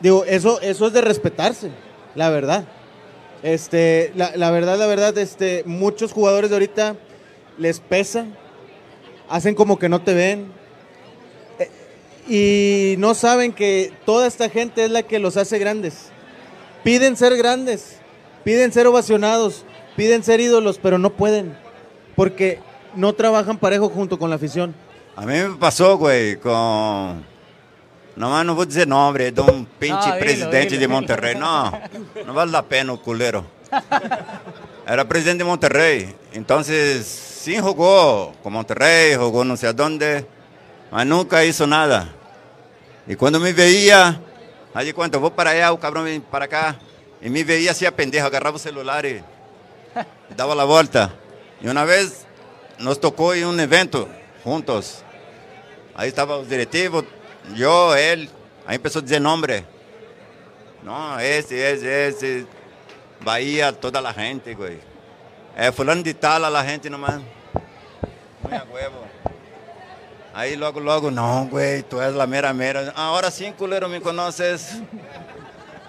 [0.00, 1.70] Digo, eso, eso es de respetarse,
[2.14, 2.64] la verdad.
[3.42, 6.96] Este, la, la verdad, la verdad, este, muchos jugadores de ahorita
[7.58, 8.26] les pesa,
[9.28, 10.52] hacen como que no te ven
[11.58, 11.70] eh,
[12.28, 16.10] y no saben que toda esta gente es la que los hace grandes.
[16.84, 17.96] Piden ser grandes,
[18.44, 19.64] piden ser ovacionados,
[19.96, 21.56] piden ser ídolos, pero no pueden
[22.16, 22.60] porque
[22.94, 24.74] no trabajan parejo junto con la afición.
[25.16, 27.30] A mí me pasó, güey, con...
[28.14, 30.88] Nomás no voy a decir nombre, de un pinche No, presidente dilo, de.
[30.88, 31.34] Monterrey.
[31.34, 31.72] No,
[32.26, 33.44] no vale la pena o culero.
[34.86, 36.14] Era presidente de Monterrey.
[36.34, 40.26] Entonces, sí jugó con Monterrey, jugó no sé a dónde,
[40.90, 42.12] mas nunca hizo nada.
[43.06, 44.20] Y cuando me veía,
[44.74, 46.78] allí cuando voy para allá, o cabrón viene para acá,
[47.22, 49.22] y me veía así a pendejo, agarraba el celular y,
[50.36, 51.14] daba la vuelta.
[51.60, 52.26] Y una vez
[52.78, 54.08] nos tocó en un evento
[54.42, 55.04] juntos.
[55.94, 57.04] Ahí estaban los directivos,
[57.54, 58.28] yo, él.
[58.66, 59.64] Ahí empezó a decir nombre.
[60.82, 62.46] No, ese, ese, ese.
[63.20, 64.80] Bahía, toda la gente, güey.
[65.56, 67.20] Eh, fulano de tal a la gente nomás.
[68.42, 69.04] Muy a huevo.
[70.34, 72.92] Ahí luego, luego, no, güey, tú eres la mera mera.
[72.96, 74.80] Ahora sí, culero, me conoces.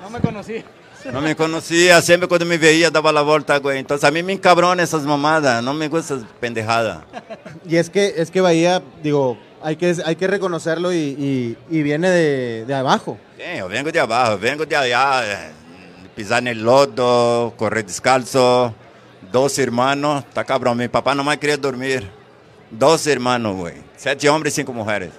[0.01, 0.63] No me conocí.
[1.11, 3.79] No me conocía, siempre cuando me veía daba la vuelta, güey.
[3.79, 6.99] Entonces a mí me encabrona esas mamadas, no me gusta esas pendejadas.
[7.67, 11.83] Y es que, es que Bahía, digo, hay que, hay que reconocerlo y, y- y
[11.83, 13.17] viene de, de abajo.
[13.37, 15.51] Sí, yo vengo de abajo, vengo de allá, eh,
[16.15, 18.73] pisar en el lodo, correr descalzo,
[19.31, 22.09] dos hermanos, está cabrón, mi papá nomás quería dormir,
[22.71, 25.09] dos hermanos, güey, siete hombres y cinco mujeres.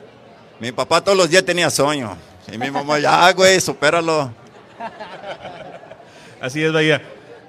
[0.60, 2.16] Mi papá todos los días tenía sueño,
[2.50, 4.32] y mi mamá, ya, güey, supéralo.
[6.44, 7.00] Así es, Bahía.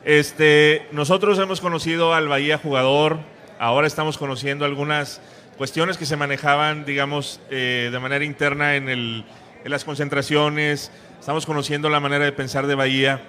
[0.05, 3.19] Este, nosotros hemos conocido al Bahía jugador,
[3.59, 5.19] ahora estamos conociendo algunas
[5.57, 9.25] cuestiones que se manejaban, digamos, eh, de manera interna en, el-
[9.65, 13.19] en las concentraciones, estamos conociendo la manera de pensar de Bahía.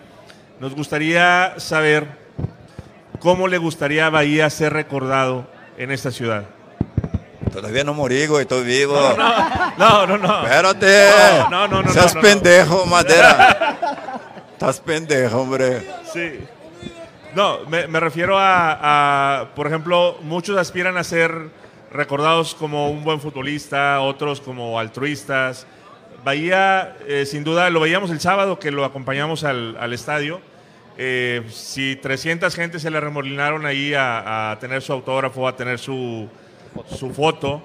[0.61, 2.07] Nos gustaría saber
[3.19, 6.45] cómo le gustaría a Bahía ser recordado en esta ciudad.
[7.53, 8.95] Todavía no morí, güey, estoy vivo.
[9.79, 10.43] No, no, no.
[10.45, 11.09] Espérate.
[11.51, 12.29] No, no, no, no, Seas no, no.
[12.29, 14.03] pendejo, madera.
[14.57, 15.83] Estás pendejo, hombre.
[16.11, 16.41] Sí.
[17.35, 21.51] No, me, refiero a, por ejemplo, muchos aspiran a ser
[21.93, 25.67] recordados como un buen futbolista, otros como altruistas.
[26.25, 30.41] Bahía, eh, sin duda, lo veíamos el sábado que lo acompañamos al, al estadio.
[30.97, 35.79] Eh, si 300 gente se le remolinaron ahí a, a tener su autógrafo, a tener
[35.79, 36.31] su,
[36.99, 37.63] su foto,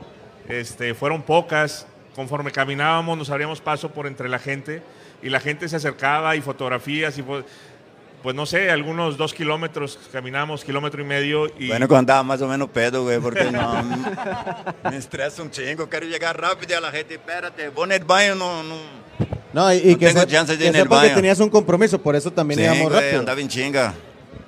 [0.50, 1.88] este, fueron pocas.
[2.18, 4.84] Conforme caminábamos, nos abríamos paso por entre la gente
[5.22, 7.44] y la gente se acercaba y fotografías y fo-
[8.24, 12.40] pues no sé, algunos dos kilómetros caminamos, kilómetro y medio y Bueno, quando andava mais
[12.42, 13.82] ou menos pedo, güey, porque não.
[14.92, 18.62] me estressa um chingo, quero chegar rápido a gente, espérate, vou no banho, não.
[18.64, 18.78] não...
[19.54, 21.08] No, y, y No que, tengo se- chance de que ir en el sepa que
[21.08, 21.16] baño.
[21.16, 23.20] tenías un compromiso, por eso también Sim, íbamos güey, rápido.
[23.22, 23.94] andava em chinga.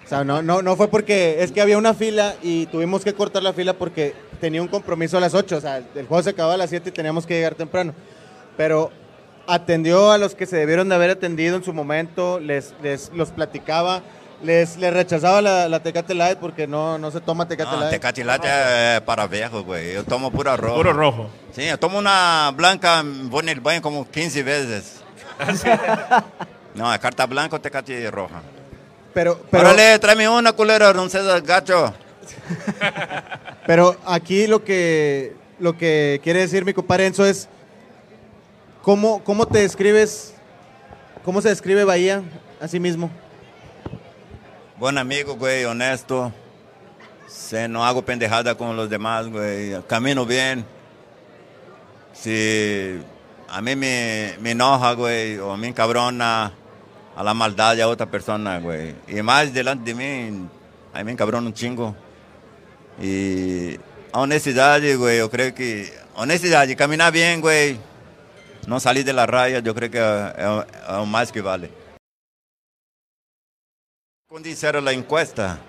[0.06, 3.14] O sea, no, no, no fue porque es que había una fila y tuvimos que
[3.14, 5.58] cortar la fila porque tenía un compromiso a las 8.
[5.58, 7.94] O sea, el juego se acababa a las 7 y teníamos que llegar temprano.
[8.56, 8.92] Pero
[9.48, 13.32] atendió a los que se debieron de haber atendido en su momento, les, les los
[13.32, 14.02] platicaba,
[14.44, 17.92] les, les rechazaba la, la Tecate Light porque no, no se toma Tecate Não, Light.
[17.92, 19.96] Tecate Latte é para velho, güey.
[19.96, 20.76] Eu tomo pura roja.
[20.76, 21.30] puro rojo.
[21.54, 25.04] Sim, eu tomo uma blanca, vou no banho como 15 vezes.
[26.76, 28.42] Não, é carta blanca ou Tecate roja.
[29.14, 31.94] Pero, pero, Órale, tráeme una, culero, no seas gacho.
[33.68, 37.48] pero aquí lo que, lo que quiere decir mi compadre Enzo es,
[38.84, 40.36] ¿cómo, ¿cómo te describes,
[41.24, 42.22] cómo se describe Bahía
[42.62, 43.10] a sí mismo?
[44.78, 46.32] Buen amigo, güey, honesto.
[47.28, 49.82] Se, no hago pendejada con los demás, güey.
[49.88, 50.66] Camino bien.
[52.12, 53.00] Si
[53.48, 56.52] a mí me, me enoja, güey, o me encabrona
[57.16, 58.94] a la maldad de otra persona, güey.
[59.08, 60.48] Y más delante de mí,
[60.94, 61.96] a mí me encabrona un chingo.
[63.02, 63.78] Y
[64.12, 65.92] honestidad, güey, yo creo que...
[66.16, 67.80] Honestidad caminar bien, güey.
[68.68, 71.70] No salir de la raya, yo creo que es, es- es lo más que vale.
[74.28, 75.60] Quando fizeram a encuesta,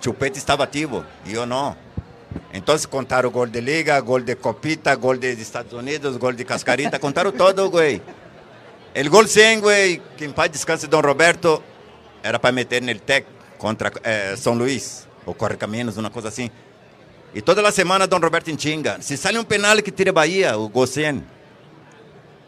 [0.00, 1.76] Chupete estava ativo e eu não.
[2.52, 6.98] Então contaram gol de Liga, gol de Copita, gol de Estados Unidos, gol de Cascarita,
[7.00, 8.02] contaram todo, güey.
[8.94, 11.62] El gol 100, güey, que em paz descanse Dom Roberto,
[12.22, 13.24] era para meter no TEC
[13.56, 16.50] contra eh, São Luís, ou Correcaminos, uma coisa assim.
[17.34, 19.00] E toda a semana Dom Roberto em chinga.
[19.00, 21.24] Se sai um penal que tira Bahia, o gol 100.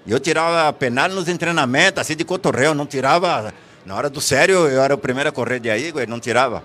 [0.06, 3.52] Eu tirava penal nos treinamentos, assim de cotorreo, não tirava.
[3.86, 6.62] Na hora do sério, eu era o primeiro a correr de aí, não tirava.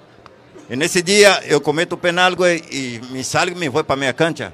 [0.69, 2.31] E nesse dia, eu cometo o penal,
[2.71, 4.53] e me salgo e me vou para minha cancha.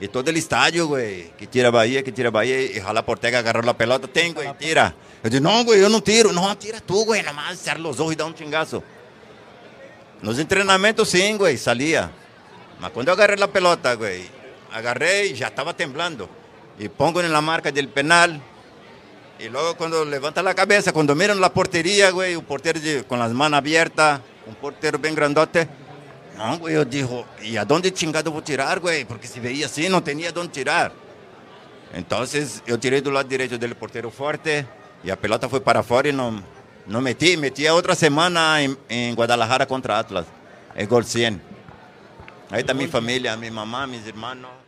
[0.00, 0.90] E todo o estádio,
[1.36, 4.94] que tira Bahia, que tira Bahia, e Rala Portega agarrou a pelota, tem, güey, tira.
[5.22, 6.32] Eu digo, não, eu não tiro.
[6.32, 8.82] Não, tira tu, güey, nomás cerra os olhos e dá um chingaço.
[10.22, 12.10] Nos treinamentos, sim, salia.
[12.78, 14.30] Mas quando eu agarrei a pelota, güey,
[14.72, 16.28] agarrei, já estava temblando.
[16.80, 18.40] E pongo na marca del penal,
[19.38, 23.32] y luego cuando levanta la cabeza, cuando miran la portería, güey, un portero con las
[23.32, 25.68] manos abiertas, un portero bien grandote.
[26.38, 29.04] No, güey, yo digo, ¿y a dónde chingado voy a tirar, güey?
[29.04, 30.90] Porque si veía así, no tenía dónde tirar.
[31.92, 34.64] Entonces, yo tiré do lado derecho del portero fuerte,
[35.04, 36.42] y la pelota fue para afuera y no,
[36.86, 37.36] no metí.
[37.36, 40.24] Metí otra semana en, en Guadalajara contra Atlas,
[40.74, 41.42] el gol 100.
[42.50, 44.59] Ahí está mi familia, mi mamá, mis hermanos.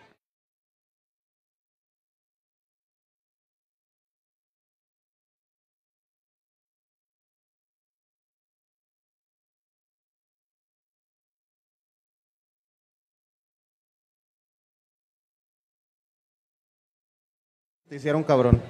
[17.93, 18.62] Te hicieron cabrón.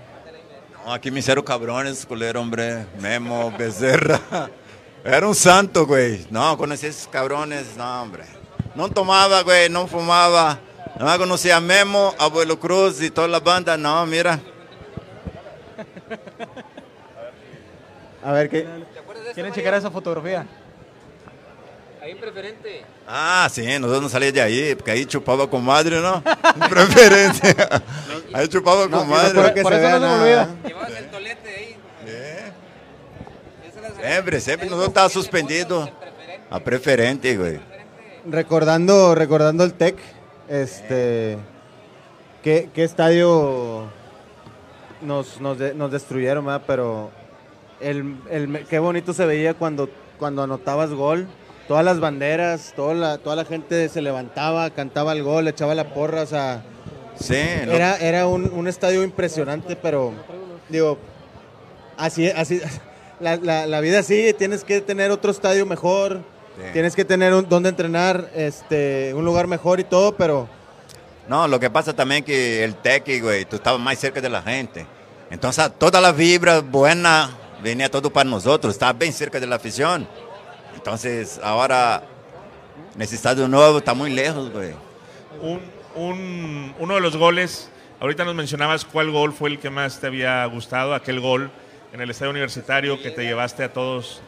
[0.85, 2.87] No, aquí me hicieron cabrones, culero, hombre.
[2.99, 4.19] Memo, Becerra.
[5.05, 6.27] Era un santo, güey.
[6.29, 8.25] No, conocí a esos cabrones, no, hombre.
[8.75, 10.59] No tomaba, güey, no fumaba.
[10.99, 13.77] No conocía a Memo, Abuelo Cruz y toda la banda.
[13.77, 14.41] No, mira.
[18.25, 18.67] A ver, ¿qué?
[19.35, 20.49] ¿Quieren checar esa fotografía?
[22.03, 22.83] Ahí en preferente.
[23.07, 26.21] Ah, sí, nosotros no salíamos de ahí, porque ahí chupaba con madre, ¿no?
[26.69, 27.55] Preferente.
[28.33, 29.31] Ahí chupaba No, con no madre.
[29.33, 30.49] creo que se vea nada.
[30.67, 31.77] Llevabas el tolete ahí.
[34.03, 35.91] Siempre, siempre nosotros estábamos suspendidos.
[36.51, 37.61] A preferente, güey.
[38.27, 39.97] Recordando, recordando el TEC,
[40.49, 41.39] este,
[42.43, 43.85] ¿qué, qué estadio
[45.01, 46.63] nos, nos, de- nos destruyeron, ¿verdad?
[46.67, 47.11] Pero
[47.81, 49.89] el, el- qué bonito se veía cuando,
[50.19, 51.27] cuando anotabas gol.
[51.69, 55.95] Todas las banderas, toda la, toda la gente se levantaba, cantaba el gol, echaba la
[55.95, 56.63] porra, o sea,
[57.21, 57.37] Sí,
[57.67, 60.13] no- era, era un, un estadio impresionante, pero
[60.69, 60.99] digo,
[61.97, 62.61] así, así,
[63.21, 66.21] la, la, la vida sigue, tienes que tener otro estadio mejor,
[66.57, 66.63] Sí.
[66.75, 70.47] tienes que tener un, donde entrenar, este, un lugar mejor y todo, pero
[71.27, 74.43] No, lo que pasa también que el tequi, güey, tú estabas más cerca de la
[74.43, 74.85] gente.
[75.31, 77.31] Entonces, toda la vibra buena
[77.63, 80.07] venía todo para nosotros, estaba bien cerca de la afición.
[80.87, 82.03] Entonces, ahora,
[82.97, 84.75] en ese estadio nuevo está muy lejos, güey.
[85.41, 85.61] un,
[85.95, 87.71] un- uno de los goles,
[88.01, 91.51] ahorita nos mencionabas cuál gol fue el que más te había gustado, aquel gol
[91.93, 94.23] en el estadio universitario que te llevaste a todos,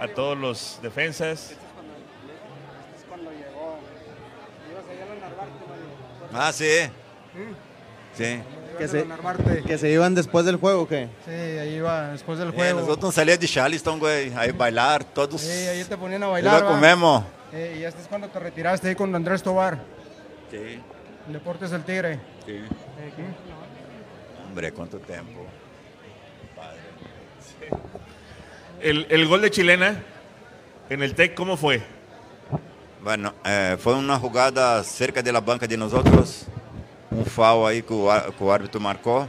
[0.00, 1.54] a todos los defensas.
[6.32, 6.64] Ah, sí.
[8.16, 8.40] Sí.
[8.80, 9.06] Que se,
[9.66, 11.08] que se iban después del juego, ¿o ¿qué?
[11.26, 12.80] Sí, ahí iba después del Eh, juego.
[12.80, 15.40] nosotros salíamos de Charleston, güey, ahí bailar, todos.
[15.40, 16.62] Sí, ahí te ponían a bailar.
[16.62, 17.24] lo comemos.
[17.52, 19.78] Eh, y este es cuando te retiraste ahí con Andrés Tobar.
[20.50, 20.80] Sí.
[21.26, 22.18] El Deportes del Tigre.
[22.46, 22.52] Sí.
[22.52, 22.64] Eh.
[24.48, 25.46] Hombre, cuánto tiempo.
[28.80, 30.02] El, el gol de Chilena
[30.88, 31.82] en el TEC, ¿cómo fue?
[33.02, 36.46] Bueno, eh, fue una jugada cerca de la banca de nosotros,
[37.10, 39.28] un foul ahí que o, que o árbitro marcou.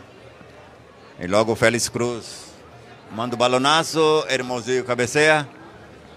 [1.19, 2.51] E logo o Félix Cruz
[3.11, 5.47] manda o balonazo, Hermosillo cabeceia.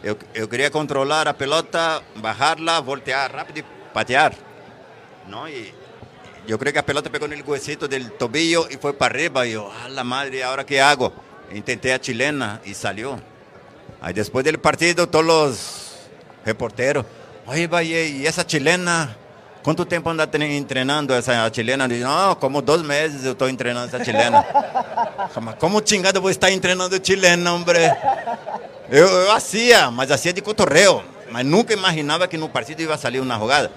[0.03, 4.35] Eu, eu queria controlar a pelota, bajarla, voltear rápido e patear.
[5.27, 5.49] Não?
[5.49, 5.75] E
[6.47, 9.47] eu creio que a pelota pegou no huesito del tobillo e foi para arriba.
[9.47, 11.13] E eu, a la madre, agora que hago?
[11.51, 13.19] Intentei a chilena e salió.
[14.01, 15.95] Aí depois do partido, todos os
[16.45, 17.07] reporteros,
[17.47, 19.17] oye, Valle, e essa chilena?
[19.65, 21.89] Quanto tempo anda tre- treinando essa chilena?
[21.89, 24.45] Diz, não, como dois meses eu estou treinando essa chilena.
[25.41, 27.79] Mas como chingado eu vou estar treinando chilena, hombre?
[28.91, 31.03] Eu, eu hacía, mas hacía de cotorreo.
[31.33, 33.73] Mas nunca imaginava que no partido ia sair uma jogada.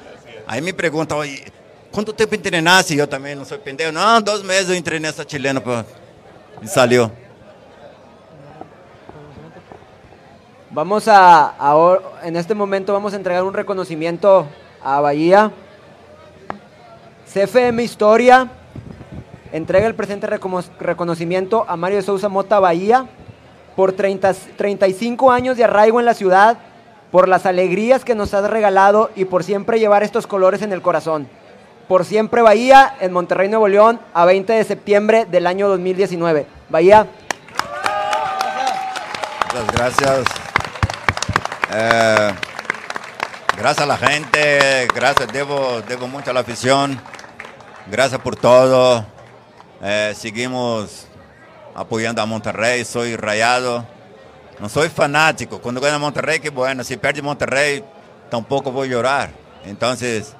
[0.46, 1.46] Aí me pergunta, oye,
[1.90, 2.98] quanto tempo treinasse?
[2.98, 3.94] Eu também não sou pendejo.
[3.94, 5.62] Não, dois meses eu treinei essa chilena.
[5.62, 5.72] Pô.
[6.62, 7.10] E saiu.
[10.70, 14.46] Vamos a, ahora, en este momento vamos a entregar un reconocimiento
[14.84, 15.50] a Bahía.
[17.38, 18.48] CFM Historia
[19.52, 23.06] entrega el presente recono- reconocimiento a Mario Sousa Mota Bahía
[23.76, 26.58] por 30 35 años de arraigo en la ciudad,
[27.12, 30.82] por las alegrías que nos has regalado y por siempre llevar estos colores en el
[30.82, 31.28] corazón.
[31.88, 36.48] Por siempre Bahía en Monterrey, Nuevo León, a 20 de septiembre del año 2019.
[36.70, 37.06] Bahía.
[39.46, 40.24] Muchas gracias.
[41.72, 42.32] Eh,
[43.56, 47.00] gracias a la gente, gracias, debo, debo mucho a la afición.
[47.90, 49.06] Gracias por todo.
[49.82, 51.08] Eh, seguimos
[51.76, 53.86] apoyando a Monterrey, soy rayado.
[54.60, 55.60] No soy fanático.
[55.60, 56.84] Cuando gana Monterrey, que bueno.
[56.84, 57.84] Si pierde Monterrey,
[58.30, 59.30] tampoco voy a llorar.
[59.66, 60.34] Entonces,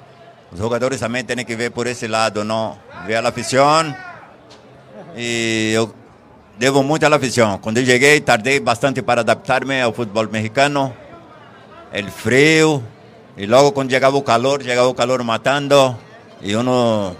[0.50, 2.78] los jugadores también tienen que ver por ese lado, ¿no?
[3.06, 3.96] Ver a la afición.
[5.16, 5.94] Y yo
[6.58, 7.56] Devo muito à afición.
[7.58, 10.92] Quando eu cheguei, tardei bastante para adaptar-me ao futebol mexicano.
[11.92, 12.82] El frio.
[13.36, 15.96] E logo quando chegava o calor, chegava o calor matando.
[16.42, 17.14] E uno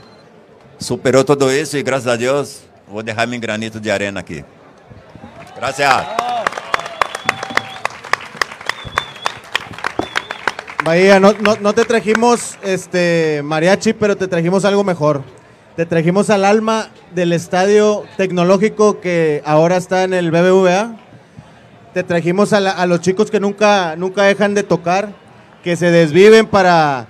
[0.79, 4.45] superou tudo isso e graças a Deus vou deixar meu granito de arena aqui.
[5.57, 6.07] Gracias.
[10.85, 15.23] Bahía, no, no, no te trajimos este mariachi, pero te trajimos algo mejor.
[15.77, 20.97] Te trajimos al alma del estadio tecnológico que ahora está en el BBVA.
[21.95, 25.11] Te trajimos a, la- a los chicos que nunca, nunca dejan de tocar,
[25.63, 27.07] que se desviven para,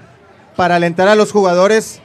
[0.57, 2.01] para alentar a los jugadores.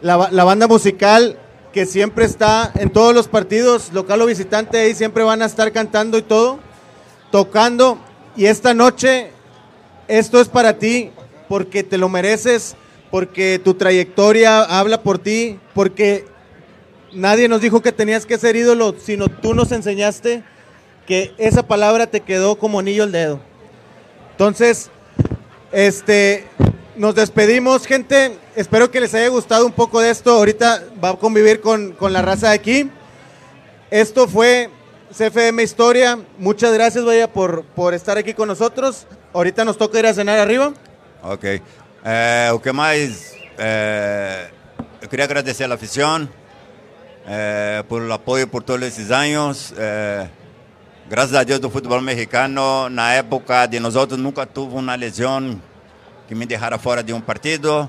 [0.00, 1.38] La, la banda musical
[1.72, 5.70] que siempre está en todos los partidos, local o visitante, ahí siempre van a estar
[5.72, 6.60] cantando y todo,
[7.30, 7.98] tocando.
[8.36, 9.32] Y esta noche
[10.08, 11.10] esto es para ti
[11.48, 12.76] porque te lo mereces,
[13.10, 16.26] porque tu trayectoria habla por ti, porque
[17.12, 20.42] nadie nos dijo que tenías que ser ídolo, sino tú nos enseñaste
[21.06, 23.40] que esa palabra te quedó como anillo al dedo.
[24.32, 24.90] Entonces,
[25.72, 26.46] este,
[26.96, 28.38] nos despedimos, gente.
[28.58, 30.32] Espero que les haya gustado un poco de esto.
[30.32, 32.90] Ahorita va a convivir con, con la raza de aquí.
[33.88, 34.68] Esto fue
[35.16, 36.18] CFM Historia.
[36.38, 39.06] Muchas gracias, Vaya, por, por estar aquí con nosotros.
[39.32, 40.72] Ahorita nos toca ir a cenar arriba.
[41.22, 41.44] Ok.
[42.04, 43.32] Eh, o que mais?
[43.58, 44.50] eh,
[45.02, 46.28] eu queria agradecer afición
[47.28, 49.72] eh, por o apoio por todos esses anos.
[49.78, 50.28] Eh,
[51.08, 55.62] graças a Deus do futebol mexicano, na época de nós outros, nunca tive uma lesão
[56.26, 57.88] que me deixara fora de um partido.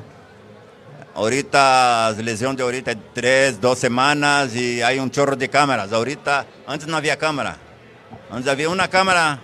[1.15, 5.91] Ahorita, as lesões de ahorita é três, duas semanas e aí um chorro de câmeras.
[5.91, 7.57] Ahorita, antes não havia câmera.
[8.31, 9.39] Antes havia uma câmera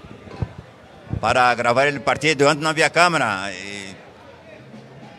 [1.20, 3.52] para gravar o partido, antes não havia câmera.
[3.52, 3.96] E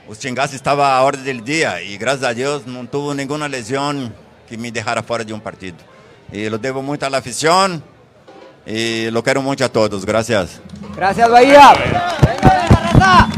[0.08, 4.12] os chingaços estavam à ordem do dia e graças a Deus não tive nenhuma lesão
[4.46, 5.82] que me deixara fora de um partido.
[6.32, 7.82] E eu devo muito à afición
[8.66, 10.04] e lo quero muito a todos.
[10.04, 10.60] Gracias.
[10.94, 11.72] Gracias, Bahía.
[11.74, 13.35] Venga, venga, raza.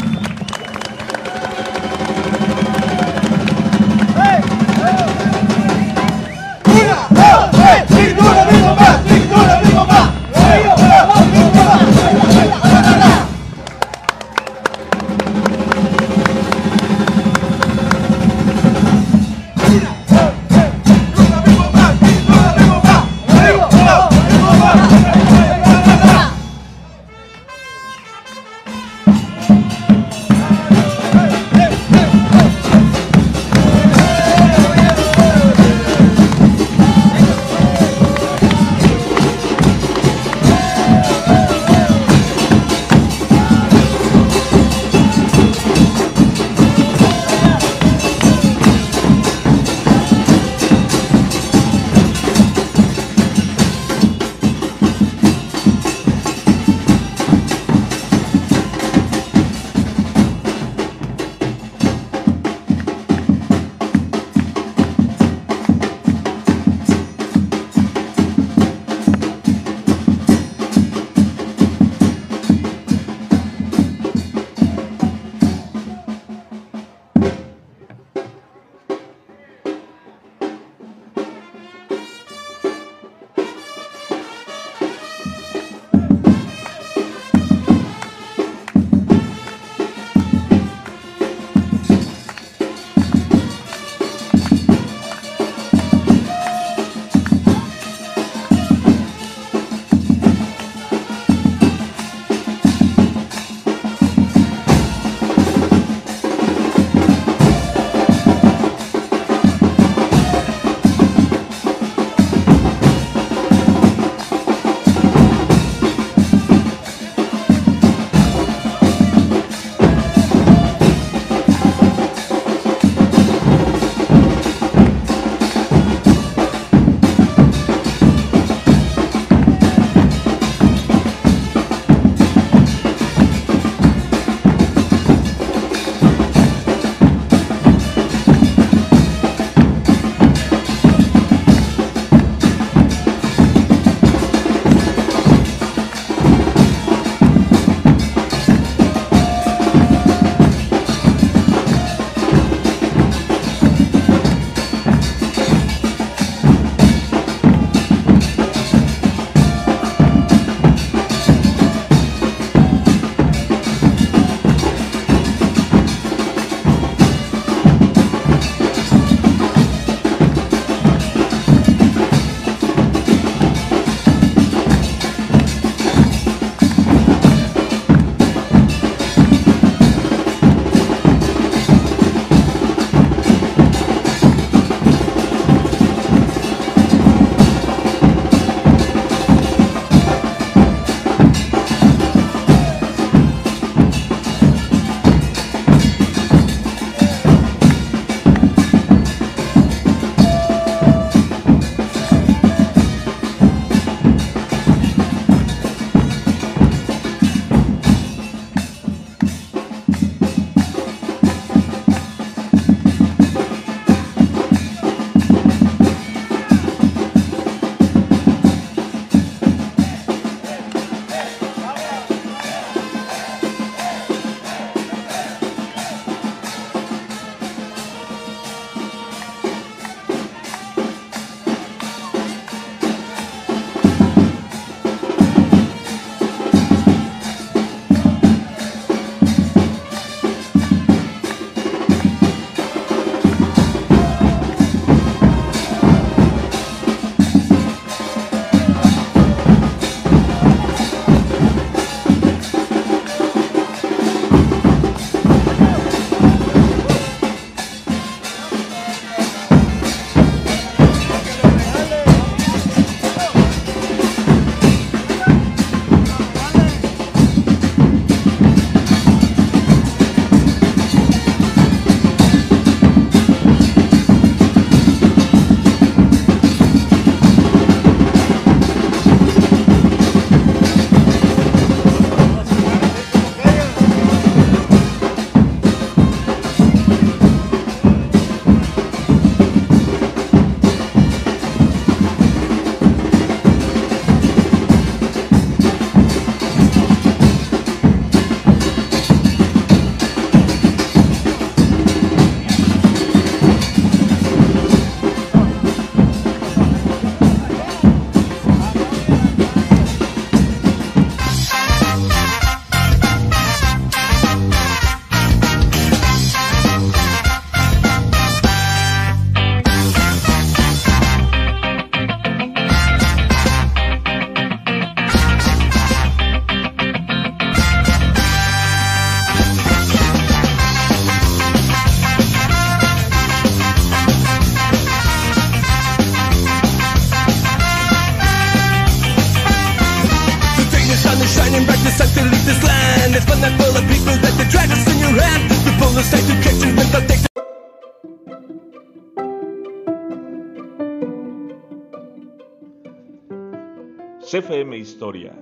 [354.39, 355.32] CFM Historia.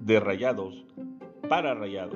[0.00, 0.86] De Rayados
[1.50, 2.15] para Rayados.